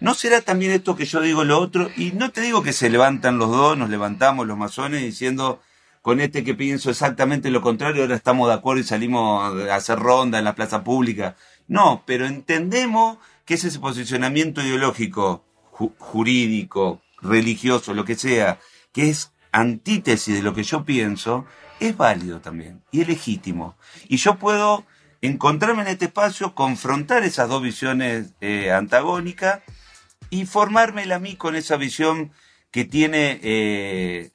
¿no 0.00 0.14
será 0.14 0.40
también 0.40 0.72
esto 0.72 0.96
que 0.96 1.04
yo 1.04 1.20
digo 1.20 1.44
lo 1.44 1.58
otro? 1.58 1.90
Y 1.96 2.12
no 2.12 2.30
te 2.30 2.40
digo 2.40 2.62
que 2.62 2.72
se 2.72 2.88
levantan 2.88 3.38
los 3.38 3.50
dos, 3.50 3.76
nos 3.76 3.90
levantamos 3.90 4.46
los 4.46 4.56
masones 4.56 5.02
diciendo, 5.02 5.60
con 6.02 6.20
este 6.20 6.42
que 6.44 6.54
pienso 6.54 6.90
exactamente 6.90 7.50
lo 7.50 7.60
contrario, 7.60 8.02
ahora 8.02 8.16
estamos 8.16 8.48
de 8.48 8.54
acuerdo 8.54 8.80
y 8.80 8.84
salimos 8.84 9.68
a 9.68 9.74
hacer 9.74 9.98
ronda 9.98 10.38
en 10.38 10.44
la 10.44 10.54
plaza 10.54 10.82
pública. 10.84 11.36
No, 11.66 12.02
pero 12.06 12.26
entendemos 12.26 13.18
que 13.44 13.54
es 13.54 13.64
ese 13.64 13.78
posicionamiento 13.78 14.62
ideológico, 14.62 15.44
ju- 15.72 15.92
jurídico, 15.98 17.02
religioso, 17.20 17.92
lo 17.92 18.04
que 18.04 18.14
sea, 18.14 18.58
que 18.92 19.10
es 19.10 19.32
antítesis 19.52 20.36
de 20.36 20.42
lo 20.42 20.54
que 20.54 20.62
yo 20.62 20.84
pienso, 20.84 21.44
es 21.80 21.96
válido 21.96 22.40
también 22.40 22.82
y 22.90 23.02
es 23.02 23.08
legítimo. 23.08 23.76
Y 24.08 24.16
yo 24.16 24.36
puedo 24.36 24.84
encontrarme 25.20 25.82
en 25.82 25.88
este 25.88 26.06
espacio, 26.06 26.54
confrontar 26.54 27.24
esas 27.24 27.48
dos 27.48 27.62
visiones 27.62 28.32
eh, 28.40 28.70
antagónicas 28.72 29.60
y 30.30 30.46
formármela 30.46 31.16
a 31.16 31.20
mí 31.20 31.36
con 31.36 31.56
esa 31.56 31.76
visión 31.76 32.32
que 32.70 32.84
tiene 32.84 33.40
eh, 33.42 34.30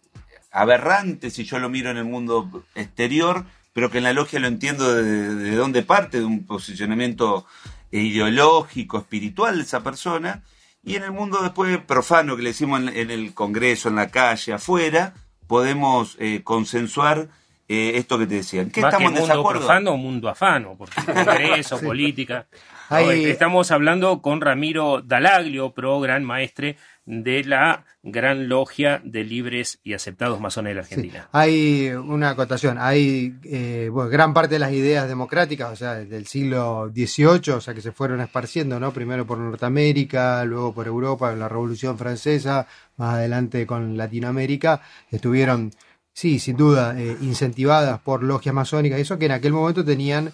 aberrante 0.51 1.29
si 1.29 1.43
yo 1.45 1.59
lo 1.59 1.69
miro 1.69 1.91
en 1.91 1.97
el 1.97 2.05
mundo 2.05 2.65
exterior, 2.75 3.45
pero 3.73 3.89
que 3.89 3.99
en 3.99 4.03
la 4.03 4.13
logia 4.13 4.39
lo 4.39 4.47
entiendo 4.47 4.93
de, 4.93 5.35
de 5.35 5.55
dónde 5.55 5.83
parte, 5.83 6.19
de 6.19 6.25
un 6.25 6.45
posicionamiento 6.45 7.45
ideológico, 7.91 8.97
espiritual 8.97 9.57
de 9.57 9.63
esa 9.63 9.83
persona, 9.83 10.43
y 10.83 10.95
en 10.95 11.03
el 11.03 11.11
mundo 11.11 11.41
después 11.41 11.77
profano 11.79 12.35
que 12.35 12.43
le 12.43 12.49
decimos 12.49 12.81
en 12.81 13.11
el 13.11 13.33
Congreso, 13.33 13.87
en 13.87 13.95
la 13.95 14.09
calle, 14.09 14.53
afuera, 14.53 15.13
podemos 15.53 16.17
eh, 16.19 16.41
consensuar 16.43 17.27
eh, 17.67 17.91
esto 17.93 18.17
que 18.17 18.25
te 18.25 18.33
decían. 18.37 18.71
¿Qué 18.71 18.81
Más 18.81 18.89
que 18.89 19.03
estamos 19.03 19.11
en 19.11 19.13
mundo 19.19 19.27
desacuerdo? 19.27 19.59
profano, 19.59 19.97
mundo 19.97 20.27
afano, 20.27 20.75
porque 20.75 20.95
congreso, 21.05 21.77
Sí. 21.77 21.85
política. 21.85 22.47
No, 22.89 22.97
Estamos 23.11 23.69
hablando 23.69 24.19
con 24.23 24.41
Ramiro 24.41 25.03
Dalaglio, 25.03 25.71
pro 25.71 25.99
gran 25.99 26.23
maestre 26.23 26.75
de 27.05 27.43
la 27.43 27.85
Gran 28.01 28.47
Logia 28.47 29.01
de 29.03 29.23
Libres 29.23 29.79
y 29.83 29.93
Aceptados 29.93 30.39
Masones 30.39 30.71
de 30.71 30.75
la 30.75 30.83
Sí, 30.83 30.93
Argentina. 30.93 31.29
Hay 31.31 31.89
una 31.89 32.29
acotación, 32.29 32.77
hay 32.79 33.35
eh, 33.43 33.89
bueno, 33.91 34.09
gran 34.09 34.33
parte 34.33 34.55
de 34.55 34.59
las 34.59 34.71
ideas 34.71 35.07
democráticas, 35.07 35.71
o 35.71 35.75
sea, 35.75 35.95
del 35.95 36.25
siglo 36.27 36.91
XVIII, 36.93 37.53
o 37.55 37.61
sea, 37.61 37.73
que 37.73 37.81
se 37.81 37.91
fueron 37.91 38.21
esparciendo, 38.21 38.79
¿no? 38.79 38.93
Primero 38.93 39.25
por 39.25 39.37
Norteamérica, 39.37 40.43
luego 40.45 40.73
por 40.73 40.87
Europa, 40.87 41.31
en 41.33 41.39
la 41.39 41.49
Revolución 41.49 41.97
Francesa, 41.97 42.67
más 42.97 43.15
adelante 43.15 43.65
con 43.65 43.97
Latinoamérica, 43.97 44.81
estuvieron, 45.11 45.71
sí, 46.13 46.39
sin 46.39 46.55
duda, 46.55 46.97
eh, 46.97 47.17
incentivadas 47.21 47.99
por 47.99 48.23
logias 48.23 48.55
masónicas, 48.55 48.99
eso 48.99 49.17
que 49.17 49.25
en 49.25 49.31
aquel 49.33 49.53
momento 49.53 49.83
tenían 49.83 50.31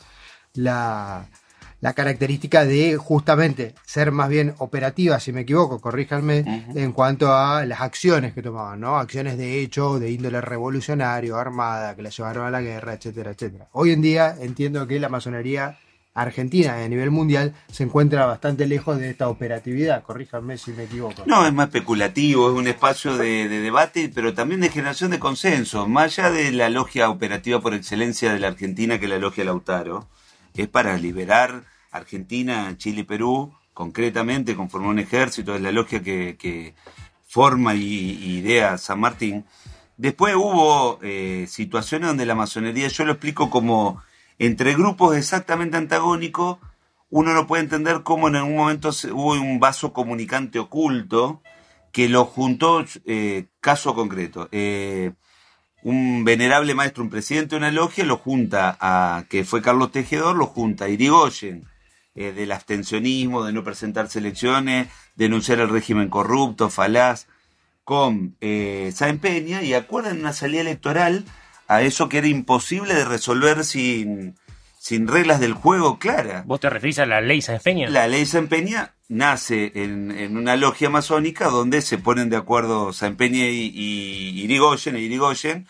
la, 0.53 1.27
la 1.81 1.93
característica 1.93 2.65
de 2.65 2.97
justamente 2.97 3.73
ser 3.85 4.11
más 4.11 4.29
bien 4.29 4.53
operativas, 4.57 5.23
si 5.23 5.31
me 5.31 5.41
equivoco, 5.41 5.79
corríjanme, 5.79 6.65
en 6.75 6.91
cuanto 6.91 7.33
a 7.33 7.65
las 7.65 7.81
acciones 7.81 8.33
que 8.33 8.41
tomaban, 8.41 8.81
¿no? 8.81 8.97
Acciones 8.97 9.37
de 9.37 9.61
hecho, 9.61 9.99
de 9.99 10.11
índole 10.11 10.41
revolucionario, 10.41 11.37
armada, 11.37 11.95
que 11.95 12.01
la 12.01 12.09
llevaron 12.09 12.45
a 12.45 12.51
la 12.51 12.61
guerra, 12.61 12.93
etcétera, 12.93 13.31
etcétera. 13.31 13.69
Hoy 13.71 13.91
en 13.91 14.01
día 14.01 14.35
entiendo 14.39 14.87
que 14.87 14.99
la 14.99 15.09
masonería 15.09 15.77
argentina 16.13 16.83
a 16.83 16.87
nivel 16.87 17.11
mundial 17.11 17.53
se 17.71 17.83
encuentra 17.83 18.25
bastante 18.25 18.65
lejos 18.67 18.97
de 18.97 19.09
esta 19.09 19.29
operatividad, 19.29 20.03
corríjanme 20.03 20.57
si 20.57 20.71
me 20.71 20.83
equivoco. 20.83 21.23
No, 21.25 21.45
es 21.45 21.53
más 21.53 21.67
especulativo, 21.67 22.49
es 22.49 22.57
un 22.57 22.67
espacio 22.67 23.15
de, 23.15 23.47
de 23.47 23.61
debate, 23.61 24.11
pero 24.13 24.33
también 24.33 24.59
de 24.59 24.69
generación 24.69 25.11
de 25.11 25.19
consenso. 25.19 25.87
Más 25.87 26.19
allá 26.19 26.31
de 26.31 26.51
la 26.51 26.69
logia 26.69 27.09
operativa 27.09 27.61
por 27.61 27.73
excelencia 27.73 28.33
de 28.33 28.39
la 28.39 28.47
Argentina, 28.47 28.99
que 28.99 29.07
la 29.07 29.17
logia 29.17 29.45
Lautaro, 29.45 30.07
es 30.53 30.67
para 30.67 30.97
liberar 30.97 31.63
Argentina, 31.91 32.73
Chile 32.77 33.01
y 33.01 33.03
Perú, 33.03 33.53
concretamente, 33.73 34.55
conformar 34.55 34.91
un 34.91 34.99
ejército, 34.99 35.55
es 35.55 35.61
la 35.61 35.71
logia 35.71 36.01
que, 36.01 36.73
forma 37.25 37.75
y, 37.75 37.83
y 37.83 38.37
idea 38.39 38.77
San 38.77 38.99
Martín. 38.99 39.45
Después 39.97 40.33
hubo 40.35 40.97
eh, 41.03 41.45
situaciones 41.47 42.07
donde 42.07 42.25
la 42.25 42.33
masonería, 42.33 42.87
yo 42.87 43.05
lo 43.05 43.11
explico 43.11 43.49
como 43.49 44.01
entre 44.37 44.73
grupos 44.73 45.17
exactamente 45.17 45.77
antagónicos, 45.77 46.57
uno 47.09 47.33
no 47.33 47.47
puede 47.47 47.63
entender 47.63 48.03
cómo 48.03 48.29
en 48.29 48.37
algún 48.37 48.55
momento 48.55 48.91
hubo 49.11 49.33
un 49.33 49.59
vaso 49.59 49.91
comunicante 49.91 50.57
oculto 50.57 51.41
que 51.91 52.07
lo 52.07 52.25
juntó, 52.25 52.85
eh, 53.05 53.47
caso 53.59 53.93
concreto, 53.95 54.47
eh, 54.51 55.11
un 55.83 56.23
venerable 56.23 56.73
maestro, 56.75 57.03
un 57.03 57.09
presidente 57.09 57.51
de 57.51 57.57
una 57.57 57.71
logia, 57.71 58.03
lo 58.05 58.17
junta 58.17 58.77
a, 58.79 59.23
que 59.29 59.43
fue 59.43 59.61
Carlos 59.61 59.91
Tejedor, 59.91 60.35
lo 60.35 60.47
junta 60.47 60.85
a 60.85 60.89
Irigoyen, 60.89 61.65
eh, 62.15 62.33
del 62.33 62.51
abstencionismo, 62.51 63.45
de 63.45 63.53
no 63.53 63.63
presentarse 63.63 64.19
elecciones, 64.19 64.87
denunciar 65.15 65.59
el 65.59 65.69
régimen 65.69 66.09
corrupto, 66.09 66.69
falaz, 66.69 67.27
con 67.83 68.35
eh, 68.41 68.91
Sáenz 68.93 69.21
Peña 69.21 69.63
y 69.63 69.73
acuerdan 69.73 70.19
una 70.19 70.33
salida 70.33 70.61
electoral 70.61 71.25
a 71.67 71.81
eso 71.81 72.09
que 72.09 72.19
era 72.19 72.27
imposible 72.27 72.93
de 72.93 73.05
resolver 73.05 73.63
sin, 73.63 74.35
sin 74.89 75.07
reglas 75.07 75.39
del 75.39 75.53
juego 75.53 75.99
claras. 75.99 76.47
¿Vos 76.47 76.59
te 76.59 76.67
referís 76.67 76.97
a 76.97 77.05
la 77.05 77.21
ley 77.21 77.43
Sáenz 77.43 77.61
Peña? 77.61 77.87
La 77.91 78.07
ley 78.07 78.25
Sáenz 78.25 78.49
Peña 78.49 78.95
nace 79.07 79.71
en, 79.75 80.09
en 80.09 80.35
una 80.35 80.55
logia 80.55 80.89
masónica 80.89 81.49
donde 81.49 81.83
se 81.83 81.99
ponen 81.99 82.31
de 82.31 82.37
acuerdo 82.37 82.91
Sáenz 82.91 83.15
Peña 83.15 83.45
y, 83.49 83.71
y 83.71 84.41
Irigoyen 84.41 84.95
e 84.95 85.01
Irigoyen, 85.01 85.67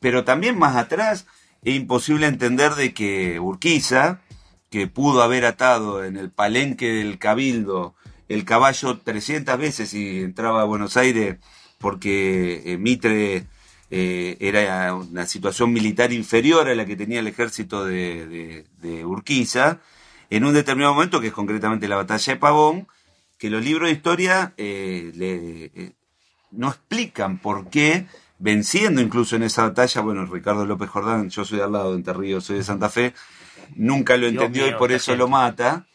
pero 0.00 0.24
también 0.24 0.58
más 0.58 0.76
atrás 0.76 1.26
es 1.60 1.74
imposible 1.74 2.26
entender 2.26 2.74
de 2.74 2.94
que 2.94 3.38
Urquiza, 3.38 4.22
que 4.70 4.86
pudo 4.86 5.22
haber 5.22 5.44
atado 5.44 6.02
en 6.02 6.16
el 6.16 6.30
palenque 6.30 6.90
del 6.90 7.18
Cabildo 7.18 7.94
el 8.30 8.46
caballo 8.46 8.98
300 8.98 9.58
veces 9.58 9.92
y 9.92 10.22
entraba 10.22 10.62
a 10.62 10.64
Buenos 10.64 10.96
Aires 10.96 11.36
porque 11.76 12.62
eh, 12.64 12.78
Mitre 12.78 13.44
eh, 13.90 14.36
era 14.40 14.94
una 14.94 15.26
situación 15.26 15.72
militar 15.72 16.12
inferior 16.12 16.68
a 16.68 16.74
la 16.74 16.84
que 16.86 16.96
tenía 16.96 17.20
el 17.20 17.26
ejército 17.26 17.84
de, 17.84 18.26
de- 18.26 18.66
de 18.80 19.04
Urquiza, 19.04 19.78
en 20.30 20.44
un 20.44 20.54
determinado 20.54 20.94
momento, 20.94 21.20
que 21.20 21.28
es 21.28 21.32
concretamente 21.32 21.86
la 21.88 21.96
batalla 21.96 22.32
de 22.34 22.38
Pavón, 22.40 22.88
que 23.38 23.50
los 23.50 23.62
libros 23.64 23.88
de 23.88 23.94
historia 23.94 24.52
eh, 24.56 25.12
le- 25.14 25.64
eh, 25.74 25.92
no 26.50 26.68
explican 26.68 27.38
por 27.38 27.68
qué, 27.68 28.06
venciendo 28.38 29.00
incluso 29.00 29.36
en 29.36 29.42
esa 29.42 29.62
batalla, 29.64 30.00
bueno, 30.00 30.24
Ricardo 30.26 30.64
López 30.66 30.88
Jordán, 30.88 31.30
yo 31.30 31.44
soy 31.44 31.58
de 31.58 31.64
al 31.64 31.72
lado 31.72 31.90
de 31.90 31.96
Entre 31.98 32.14
Ríos, 32.14 32.44
soy 32.44 32.56
de 32.56 32.64
Santa 32.64 32.88
Fe, 32.88 33.12
nunca 33.76 34.16
lo 34.16 34.28
Dios 34.30 34.32
entendió 34.32 34.66
mío, 34.66 34.74
y 34.74 34.78
por 34.78 34.92
eso 34.92 35.12
gente. 35.12 35.18
lo 35.18 35.28
mata. 35.28 35.86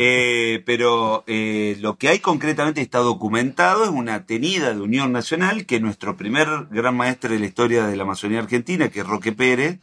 Eh, 0.00 0.62
pero 0.64 1.24
eh, 1.26 1.76
lo 1.80 1.98
que 1.98 2.08
hay 2.08 2.20
concretamente 2.20 2.80
está 2.80 2.98
documentado 2.98 3.82
es 3.82 3.90
una 3.90 4.26
tenida 4.26 4.72
de 4.72 4.80
Unión 4.80 5.10
Nacional 5.10 5.66
que 5.66 5.80
nuestro 5.80 6.16
primer 6.16 6.66
gran 6.70 6.96
maestre 6.96 7.34
de 7.34 7.40
la 7.40 7.46
historia 7.46 7.86
de 7.86 7.96
la 7.96 8.04
Amazonía 8.04 8.38
Argentina, 8.38 8.90
que 8.90 9.00
es 9.00 9.06
Roque 9.06 9.32
Pérez, 9.32 9.80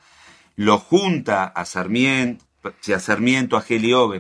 lo 0.56 0.78
junta 0.78 1.44
a 1.44 1.66
Sarmiento, 1.66 2.46
a 2.64 3.00
Sarmiento, 3.00 3.58
a 3.58 3.66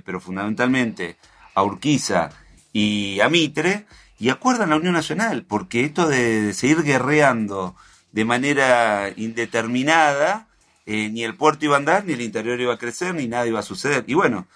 pero 0.03 0.19
fundamentalmente 0.19 1.15
a 1.53 1.63
Urquiza 1.63 2.29
y 2.73 3.21
a 3.21 3.29
Mitre, 3.29 3.85
y 4.19 4.29
acuerdan 4.29 4.71
la 4.71 4.75
Unión 4.75 4.93
Nacional, 4.93 5.45
porque 5.47 5.85
esto 5.85 6.07
de 6.07 6.53
seguir 6.53 6.83
guerreando 6.83 7.75
de 8.11 8.25
manera 8.25 9.11
indeterminada, 9.15 10.47
eh, 10.85 11.09
ni 11.09 11.23
el 11.23 11.35
puerto 11.35 11.65
iba 11.65 11.75
a 11.75 11.79
andar, 11.79 12.05
ni 12.05 12.13
el 12.13 12.21
interior 12.21 12.59
iba 12.59 12.73
a 12.73 12.77
crecer, 12.77 13.15
ni 13.15 13.27
nada 13.27 13.47
iba 13.47 13.59
a 13.59 13.63
suceder. 13.63 14.03
Y 14.07 14.13
bueno, 14.13 14.47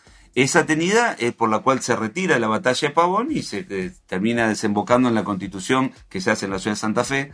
Esa 0.41 0.65
tenida 0.65 1.15
es 1.19 1.33
por 1.33 1.49
la 1.49 1.59
cual 1.59 1.81
se 1.81 1.95
retira 1.95 2.39
la 2.39 2.47
batalla 2.47 2.87
de 2.87 2.93
Pavón 2.93 3.27
y 3.31 3.41
se 3.41 3.65
eh, 3.69 3.91
termina 4.07 4.47
desembocando 4.47 5.09
en 5.09 5.15
la 5.15 5.23
constitución 5.23 5.91
que 6.09 6.21
se 6.21 6.31
hace 6.31 6.45
en 6.45 6.51
la 6.51 6.59
ciudad 6.59 6.75
de 6.75 6.79
Santa 6.79 7.03
Fe. 7.03 7.31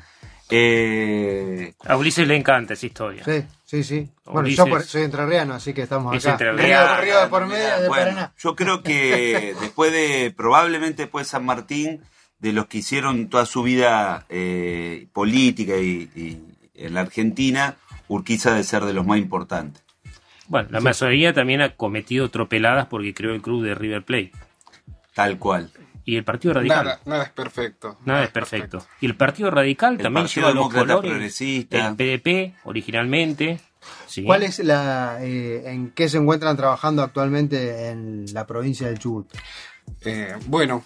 Eh, 0.50 1.74
A 1.86 1.98
Ulises 1.98 2.28
le 2.28 2.36
encanta 2.36 2.74
esa 2.74 2.86
historia. 2.86 3.24
Sí, 3.26 3.44
sí, 3.66 3.84
sí. 3.84 4.10
Bueno, 4.26 4.48
Ulises- 4.48 4.58
yo 4.58 4.66
por- 4.68 4.84
soy 4.84 5.04
entrerriano, 5.04 5.54
así 5.54 5.74
que 5.74 5.82
estamos 5.84 6.16
Es 6.16 6.26
acá. 6.26 6.34
entrerriano. 6.34 6.96
Río, 6.98 7.02
Río 7.04 7.20
de 7.22 7.28
por 7.28 7.46
medio 7.48 7.82
de 7.82 7.88
Bueno, 7.88 8.04
Paraná. 8.12 8.34
yo 8.38 8.56
creo 8.56 8.82
que 8.82 9.56
después 9.62 9.92
de, 9.92 10.34
probablemente 10.36 11.04
después 11.04 11.28
de 11.28 11.32
San 11.32 11.46
Martín, 11.46 12.02
de 12.40 12.54
los 12.54 12.68
que 12.68 12.80
hicieron 12.80 13.30
toda 13.30 13.46
su 13.46 13.64
vida 13.64 14.26
eh, 14.30 15.08
política 15.14 15.78
y, 15.78 16.10
y 16.16 16.42
en 16.76 16.94
la 16.94 17.02
Argentina, 17.02 17.76
Urquiza 18.08 18.52
debe 18.52 18.64
ser 18.64 18.86
de 18.86 18.94
los 18.94 19.06
más 19.06 19.18
importantes. 19.18 19.84
Bueno, 20.48 20.70
la 20.72 20.80
masonería 20.80 21.34
también 21.34 21.62
ha 21.62 21.76
cometido 21.76 22.30
tropeladas 22.30 22.88
porque 22.88 23.14
creó 23.14 23.34
el 23.34 23.42
club 23.42 23.64
de 23.64 23.76
River 23.76 24.04
Plate. 24.04 24.32
Tal 25.14 25.40
cual. 25.40 25.72
Y 26.04 26.18
el 26.18 26.24
Partido 26.24 26.54
Radical. 26.54 26.86
Nada, 26.86 27.00
nada 27.06 27.24
es 27.24 27.30
perfecto. 27.32 27.98
Nada 28.06 28.24
es 28.24 28.30
perfecto. 28.30 28.86
Y 29.02 29.08
el 29.08 29.16
Partido 29.16 29.50
Radical 29.50 29.94
El 29.94 30.04
también 30.04 30.26
Partido 30.26 30.50
lleva 30.50 30.62
los 30.62 30.74
colores. 30.74 31.12
Progresista. 31.12 31.88
El 31.88 31.96
PDP 31.96 32.54
originalmente. 32.64 33.60
¿sí? 34.06 34.24
¿Cuál 34.24 34.44
es 34.44 34.60
la, 34.60 35.18
eh, 35.22 35.64
en 35.66 35.90
qué 35.92 36.08
se 36.08 36.18
encuentran 36.18 36.56
trabajando 36.58 37.02
actualmente 37.02 37.90
en 37.90 38.26
la 38.34 38.46
provincia 38.46 38.88
del 38.88 39.00
Chubut? 39.00 39.28
Eh, 40.08 40.36
bueno, 40.48 40.86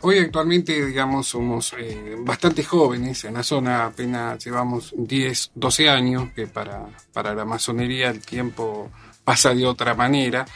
hoy 0.00 0.18
actualmente, 0.18 0.86
digamos, 0.86 1.28
somos 1.28 1.74
eh, 1.78 2.16
bastante 2.18 2.64
jóvenes. 2.64 3.24
En 3.24 3.34
la 3.34 3.42
zona 3.42 3.86
apenas 3.86 4.42
llevamos 4.44 4.94
10, 4.96 5.52
12 5.54 5.88
años, 5.90 6.30
que 6.34 6.46
para, 6.46 6.86
para 7.12 7.34
la 7.34 7.44
masonería 7.44 8.08
el 8.10 8.20
tiempo 8.20 8.90
pasa 9.22 9.54
de 9.54 9.66
otra 9.66 9.94
manera. 9.94 10.46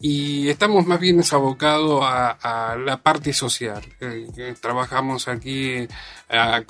Y 0.00 0.48
estamos 0.48 0.86
más 0.86 1.00
bien 1.00 1.22
abocados 1.32 2.02
a, 2.04 2.76
la 2.84 2.96
parte 3.02 3.32
social. 3.32 3.82
Eh, 4.00 4.54
trabajamos 4.60 5.28
aquí 5.28 5.86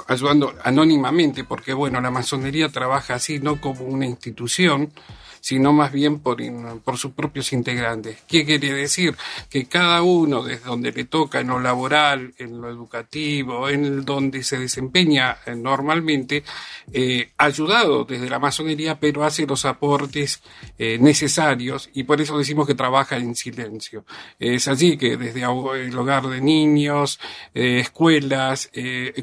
ayudando 0.07 0.55
anónimamente, 0.63 1.43
porque 1.43 1.73
bueno, 1.73 2.01
la 2.01 2.11
masonería 2.11 2.69
trabaja 2.69 3.15
así, 3.15 3.41
no 3.41 3.61
como 3.61 3.85
una 3.85 4.07
institución, 4.07 4.93
sino 5.43 5.73
más 5.73 5.91
bien 5.91 6.21
por, 6.21 6.39
por 6.83 6.97
sus 6.97 7.13
propios 7.13 7.53
integrantes. 7.53 8.19
¿Qué 8.29 8.47
quiere 8.47 8.73
decir? 8.73 9.17
Que 9.51 9.67
cada 9.67 10.03
uno, 10.03 10.45
desde 10.45 10.65
donde 10.65 10.93
le 10.93 11.05
toca 11.05 11.41
en 11.41 11.49
lo 11.49 11.59
laboral, 11.59 12.33
en 12.39 12.61
lo 12.61 12.71
educativo, 12.71 13.69
en 13.69 14.05
donde 14.05 14.45
se 14.45 14.57
desempeña 14.57 15.39
eh, 15.45 15.57
normalmente, 15.57 16.45
eh, 16.93 17.33
ayudado 17.37 18.05
desde 18.05 18.31
la 18.31 18.39
masonería, 18.39 19.01
pero 19.01 19.25
hace 19.25 19.45
los 19.45 19.65
aportes 19.65 20.43
eh, 20.79 20.99
necesarios 21.01 21.91
y 21.93 22.05
por 22.05 22.21
eso 22.21 22.39
decimos 22.39 22.67
que 22.67 22.77
trabaja 22.77 23.17
en 23.17 23.35
silencio. 23.35 24.05
Es 24.39 24.69
allí 24.69 24.97
que 24.97 25.17
desde 25.17 25.43
el 25.43 25.99
hogar 25.99 26.29
de 26.29 26.41
niños, 26.41 27.19
escuelas, 27.53 28.71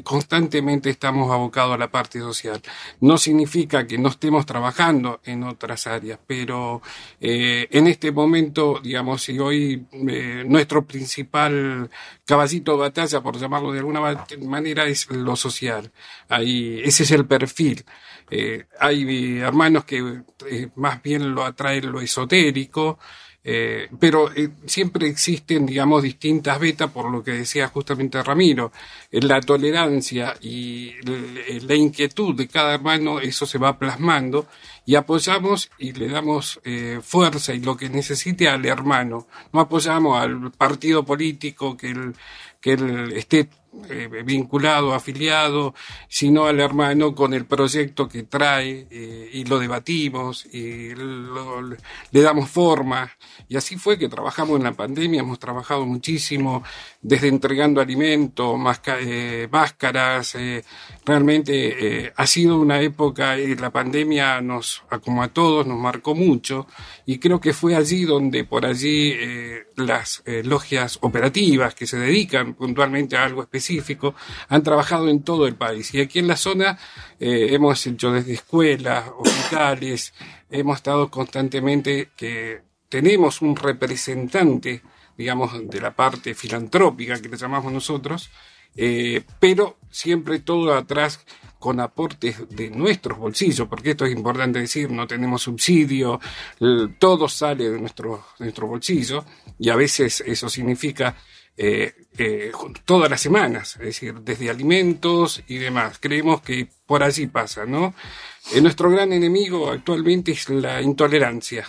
constantemente 0.04 0.90
estamos 0.90 1.30
abocados 1.30 1.74
a 1.74 1.78
la 1.78 1.90
parte 1.90 2.20
social. 2.20 2.60
No 3.00 3.16
significa 3.16 3.86
que 3.86 3.96
no 3.96 4.10
estemos 4.10 4.44
trabajando 4.44 5.20
en 5.24 5.44
otras 5.44 5.86
áreas, 5.86 6.09
pero 6.18 6.82
eh, 7.20 7.68
en 7.70 7.86
este 7.86 8.10
momento, 8.12 8.80
digamos, 8.82 9.22
si 9.22 9.38
hoy 9.38 9.86
eh, 9.92 10.44
nuestro 10.46 10.86
principal 10.86 11.90
caballito 12.24 12.72
de 12.72 12.78
batalla, 12.78 13.20
por 13.20 13.38
llamarlo 13.38 13.72
de 13.72 13.78
alguna 13.80 14.00
ma- 14.00 14.26
manera, 14.46 14.86
es 14.86 15.08
lo 15.10 15.36
social. 15.36 15.90
Ahí, 16.28 16.80
ese 16.84 17.02
es 17.04 17.10
el 17.12 17.26
perfil. 17.26 17.84
Eh, 18.30 18.64
hay 18.78 19.38
hermanos 19.40 19.84
que 19.84 20.22
más 20.76 21.02
bien 21.02 21.34
lo 21.34 21.44
atraen 21.44 21.90
lo 21.90 22.00
esotérico, 22.00 22.98
eh, 23.42 23.88
pero 23.98 24.30
eh, 24.34 24.50
siempre 24.66 25.08
existen, 25.08 25.64
digamos, 25.66 26.02
distintas 26.02 26.58
betas, 26.60 26.90
por 26.90 27.10
lo 27.10 27.22
que 27.24 27.32
decía 27.32 27.68
justamente 27.68 28.22
Ramiro, 28.22 28.70
Eh, 29.10 29.20
la 29.22 29.40
tolerancia 29.40 30.36
y 30.40 30.90
l- 31.04 31.60
la 31.62 31.74
inquietud 31.74 32.34
de 32.36 32.46
cada 32.48 32.74
hermano, 32.74 33.18
eso 33.20 33.46
se 33.46 33.58
va 33.58 33.78
plasmando 33.78 34.46
y 34.86 34.94
apoyamos 34.94 35.70
y 35.78 35.92
le 35.92 36.08
damos 36.08 36.60
eh, 36.64 37.00
fuerza 37.02 37.52
y 37.54 37.60
lo 37.60 37.76
que 37.76 37.88
necesite 37.88 38.48
al 38.48 38.64
hermano. 38.66 39.26
No 39.52 39.60
apoyamos 39.60 40.20
al 40.20 40.50
partido 40.52 41.04
político 41.04 41.76
que 41.76 41.90
él, 41.90 42.14
que 42.60 42.72
él 42.74 43.12
esté 43.16 43.48
eh, 43.88 44.08
vinculado, 44.24 44.94
afiliado, 44.94 45.74
sino 46.08 46.46
al 46.46 46.58
hermano 46.58 47.14
con 47.14 47.32
el 47.34 47.44
proyecto 47.46 48.08
que 48.08 48.24
trae 48.24 48.86
eh, 48.90 49.30
y 49.32 49.44
lo 49.44 49.58
debatimos 49.60 50.44
y 50.52 50.92
lo- 50.94 51.62
le 51.62 52.20
damos 52.20 52.50
forma. 52.50 53.10
Y 53.48 53.56
así 53.56 53.76
fue 53.76 53.96
que 53.98 54.08
trabajamos 54.08 54.58
en 54.58 54.64
la 54.64 54.72
pandemia, 54.72 55.20
hemos 55.20 55.38
trabajado 55.38 55.86
muchísimo, 55.86 56.64
desde 57.00 57.28
entregando 57.28 57.80
alimentos, 57.80 58.58
masca- 58.58 58.98
eh, 59.00 59.48
máscaras, 59.50 60.34
eh, 60.34 60.64
realmente 61.06 62.12
ha 62.16 62.26
sido 62.26 62.60
una 62.60 62.80
época, 62.80 63.38
y 63.38 63.54
la 63.54 63.70
pandemia 63.70 64.40
nos, 64.40 64.82
como 65.04 65.22
a 65.22 65.28
todos, 65.28 65.66
nos 65.66 65.78
marcó 65.78 66.14
mucho 66.14 66.66
y 67.06 67.18
creo 67.18 67.40
que 67.40 67.52
fue 67.52 67.74
allí 67.76 68.04
donde 68.04 68.44
por 68.44 68.66
allí 68.66 69.14
las 69.76 70.22
logias 70.44 70.98
operativas 71.02 71.74
que 71.74 71.86
se 71.86 71.98
dedican 71.98 72.54
puntualmente 72.54 73.16
a 73.16 73.24
algo 73.24 73.42
específico 73.42 73.59
han 74.48 74.62
trabajado 74.62 75.08
en 75.08 75.22
todo 75.22 75.46
el 75.46 75.54
país. 75.54 75.94
Y 75.94 76.00
aquí 76.00 76.18
en 76.18 76.28
la 76.28 76.36
zona 76.36 76.78
eh, 77.18 77.48
hemos 77.50 77.86
hecho 77.86 78.12
desde 78.12 78.34
escuelas, 78.34 79.04
hospitales, 79.18 80.14
hemos 80.50 80.76
estado 80.76 81.10
constantemente 81.10 82.10
que 82.16 82.62
tenemos 82.88 83.42
un 83.42 83.56
representante 83.56 84.82
digamos, 85.20 85.52
de 85.68 85.80
la 85.82 85.94
parte 85.94 86.34
filantrópica 86.34 87.20
que 87.20 87.28
le 87.28 87.36
llamamos 87.36 87.70
nosotros, 87.70 88.30
eh, 88.74 89.22
pero 89.38 89.76
siempre 89.90 90.38
todo 90.38 90.74
atrás 90.74 91.20
con 91.58 91.78
aportes 91.78 92.48
de 92.48 92.70
nuestros 92.70 93.18
bolsillos, 93.18 93.68
porque 93.68 93.90
esto 93.90 94.06
es 94.06 94.12
importante 94.12 94.60
decir, 94.60 94.90
no 94.90 95.06
tenemos 95.06 95.42
subsidio, 95.42 96.18
todo 96.98 97.28
sale 97.28 97.68
de 97.68 97.78
nuestro, 97.78 98.24
de 98.38 98.46
nuestro 98.46 98.80
y 99.58 99.68
a 99.68 99.76
veces 99.76 100.22
eso 100.26 100.48
significa 100.48 101.16
eh, 101.62 101.92
eh, 102.16 102.52
todas 102.86 103.10
las 103.10 103.20
semanas, 103.20 103.76
es 103.76 103.86
decir, 103.92 104.14
desde 104.22 104.48
alimentos 104.48 105.42
y 105.46 105.58
demás. 105.58 105.98
Creemos 106.00 106.40
que 106.40 106.68
por 106.86 107.02
allí 107.02 107.26
pasa, 107.26 107.66
¿no? 107.66 107.94
Eh, 108.54 108.62
nuestro 108.62 108.88
gran 108.90 109.12
enemigo 109.12 109.70
actualmente 109.70 110.32
es 110.32 110.48
la 110.48 110.80
intolerancia 110.80 111.66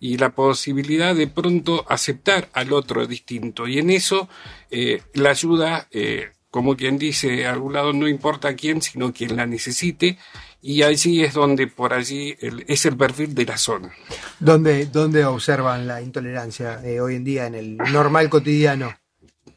y 0.00 0.16
la 0.16 0.30
posibilidad 0.30 1.14
de 1.14 1.26
pronto 1.26 1.84
aceptar 1.88 2.48
al 2.54 2.72
otro 2.72 3.06
distinto. 3.06 3.66
Y 3.68 3.78
en 3.78 3.90
eso 3.90 4.28
eh, 4.70 5.02
la 5.12 5.30
ayuda, 5.30 5.88
eh, 5.90 6.30
como 6.50 6.74
quien 6.74 6.96
dice, 6.98 7.46
a 7.46 7.52
algún 7.52 7.74
lado 7.74 7.92
no 7.92 8.08
importa 8.08 8.54
quién, 8.56 8.80
sino 8.80 9.12
quien 9.12 9.36
la 9.36 9.44
necesite. 9.46 10.16
Y 10.62 10.82
allí 10.82 11.22
es 11.22 11.34
donde 11.34 11.66
por 11.66 11.92
allí 11.92 12.34
el- 12.40 12.64
es 12.66 12.86
el 12.86 12.96
perfil 12.96 13.34
de 13.34 13.44
la 13.44 13.58
zona. 13.58 13.92
¿Dónde, 14.40 14.86
dónde 14.86 15.26
observan 15.26 15.86
la 15.86 16.00
intolerancia 16.00 16.80
eh, 16.82 17.00
hoy 17.00 17.16
en 17.16 17.24
día 17.24 17.46
en 17.46 17.54
el 17.54 17.76
normal 17.76 18.30
cotidiano? 18.30 18.94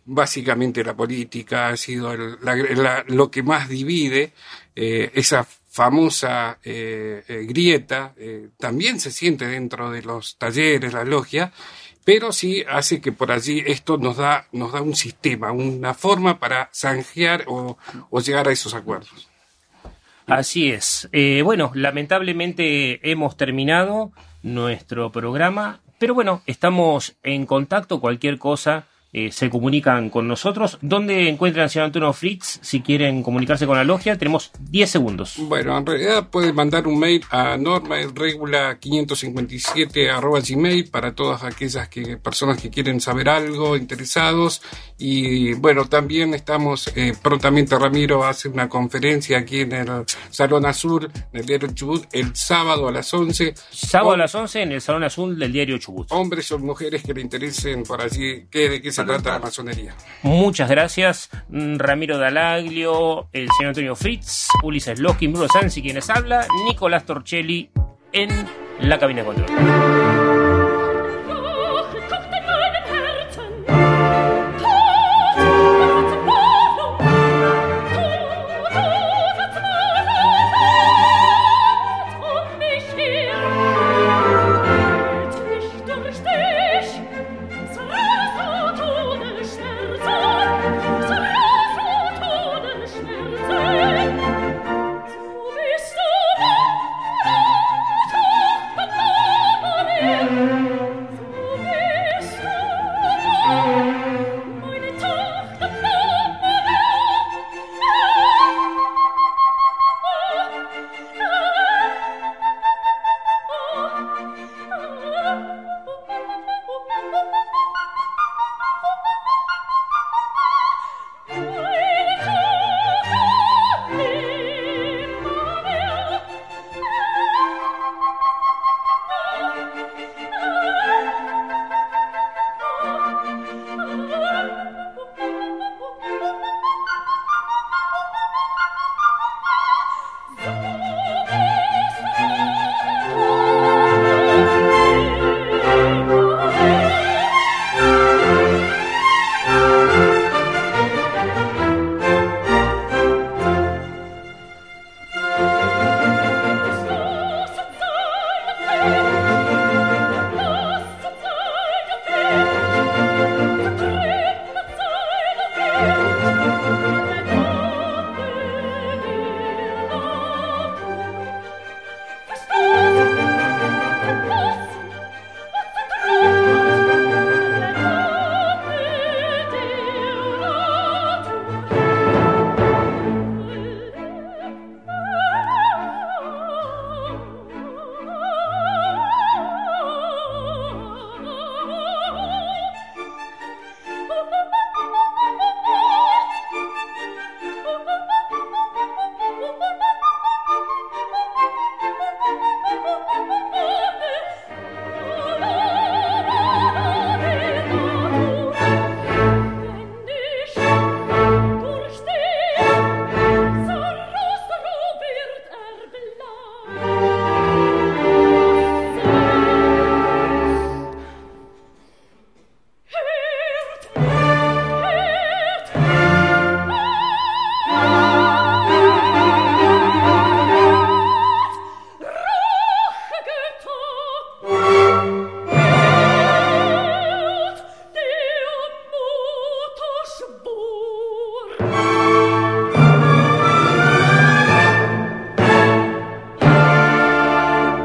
Básicamente 0.09 0.83
la 0.85 0.95
política 0.95 1.67
ha 1.67 1.75
sido 1.77 2.13
el- 2.13 2.37
la- 2.41 3.03
lo 3.07 3.29
que 3.29 3.43
más 3.43 3.67
divide 3.67 4.31
eh, 4.75 5.11
esa 5.15 5.43
famosa 5.43 6.59
eh, 6.63 7.23
eh, 7.27 7.45
grieta. 7.45 8.13
también 8.57 8.99
se 9.01 9.11
siente 9.11 9.45
dentro 9.47 9.91
de 9.91 10.01
los 10.03 10.37
talleres, 10.37 10.93
la 10.93 11.03
logia, 11.03 11.51
pero 12.05 12.31
sí 12.31 12.63
hace 12.69 13.01
que 13.01 13.11
por 13.11 13.31
allí 13.33 13.61
esto 13.67 13.97
nos 13.97 14.15
da, 14.17 14.47
nos 14.53 14.71
da 14.71 14.81
un 14.81 14.95
sistema, 14.95 15.51
una 15.51 15.93
forma 15.93 16.39
para 16.39 16.69
zanjear 16.73 17.43
o, 17.47 17.77
o 18.09 18.19
llegar 18.21 18.47
a 18.47 18.51
esos 18.53 18.73
acuerdos. 18.73 19.27
Así 20.25 20.69
es. 20.71 21.09
Bueno, 21.43 21.71
lamentablemente 21.75 22.99
hemos 23.11 23.35
terminado 23.37 24.11
nuestro 24.43 25.11
programa, 25.11 25.81
pero 25.99 26.13
bueno, 26.13 26.41
estamos 26.45 27.15
en 27.23 27.45
contacto, 27.45 27.99
cualquier 27.99 28.37
cosa. 28.39 28.87
Eh, 29.13 29.31
se 29.31 29.49
comunican 29.49 30.09
con 30.09 30.27
nosotros. 30.27 30.77
¿Dónde 30.81 31.29
encuentran 31.29 31.63
al 31.63 31.69
señor 31.69 31.85
Antonio 31.85 32.11
Fritz 32.13 32.59
si 32.61 32.81
quieren 32.81 33.23
comunicarse 33.23 33.65
con 33.65 33.77
la 33.77 33.85
logia? 33.85 34.17
Tenemos 34.17 34.51
10 34.59 34.89
segundos. 34.89 35.35
Bueno, 35.37 35.77
en 35.77 35.85
realidad 35.85 36.29
pueden 36.29 36.53
mandar 36.53 36.85
un 36.87 36.99
mail 36.99 37.23
a 37.29 37.55
normaregula557 37.57 40.09
arroba 40.09 40.41
gmail 40.41 40.89
para 40.89 41.15
todas 41.15 41.43
aquellas 41.43 41.87
que, 41.89 42.17
personas 42.17 42.61
que 42.61 42.69
quieren 42.69 42.99
saber 42.99 43.29
algo, 43.29 43.77
interesados. 43.77 44.61
Y 44.97 45.53
bueno, 45.53 45.85
también 45.85 46.33
estamos, 46.33 46.91
eh, 46.95 47.13
prontamente 47.21 47.79
Ramiro 47.79 48.25
hace 48.25 48.49
una 48.49 48.67
conferencia 48.67 49.37
aquí 49.37 49.61
en 49.61 49.71
el 49.71 49.87
Salón 50.29 50.65
Azul 50.65 51.09
del 51.31 51.45
diario 51.45 51.69
Chubut 51.73 52.07
el 52.11 52.35
sábado 52.35 52.87
a 52.87 52.91
las 52.91 53.13
11. 53.13 53.53
Sábado 53.71 54.13
a 54.13 54.17
las 54.17 54.35
11 54.35 54.63
en 54.63 54.71
el 54.73 54.81
Salón 54.81 55.03
Azul 55.03 55.39
del 55.39 55.53
diario 55.53 55.77
Chubut. 55.77 56.11
Hombres 56.11 56.51
o 56.51 56.59
mujeres 56.59 57.03
que 57.03 57.13
le 57.13 57.21
interesen 57.21 57.83
por 57.83 58.01
allí, 58.01 58.47
que, 58.51 58.69
de 58.69 58.81
qué 58.81 58.91
se 58.97 59.05
trata 59.05 59.31
la 59.31 59.39
masonería. 59.39 59.95
Muchas 60.23 60.69
gracias, 60.69 61.29
mm, 61.49 61.77
Ramiro 61.77 62.17
Dalaglio, 62.17 63.29
el 63.31 63.47
señor 63.57 63.69
Antonio 63.69 63.95
Fritz, 63.95 64.47
Ulises 64.63 64.99
Loskin, 64.99 65.33
Bruno 65.33 65.47
Sansi, 65.47 65.81
quienes 65.81 66.09
habla, 66.09 66.47
Nicolás 66.65 67.05
Torchelli 67.05 67.69
en 68.11 68.29
la 68.79 68.97
cabina 68.97 69.21
de 69.21 69.25
control. 69.27 70.16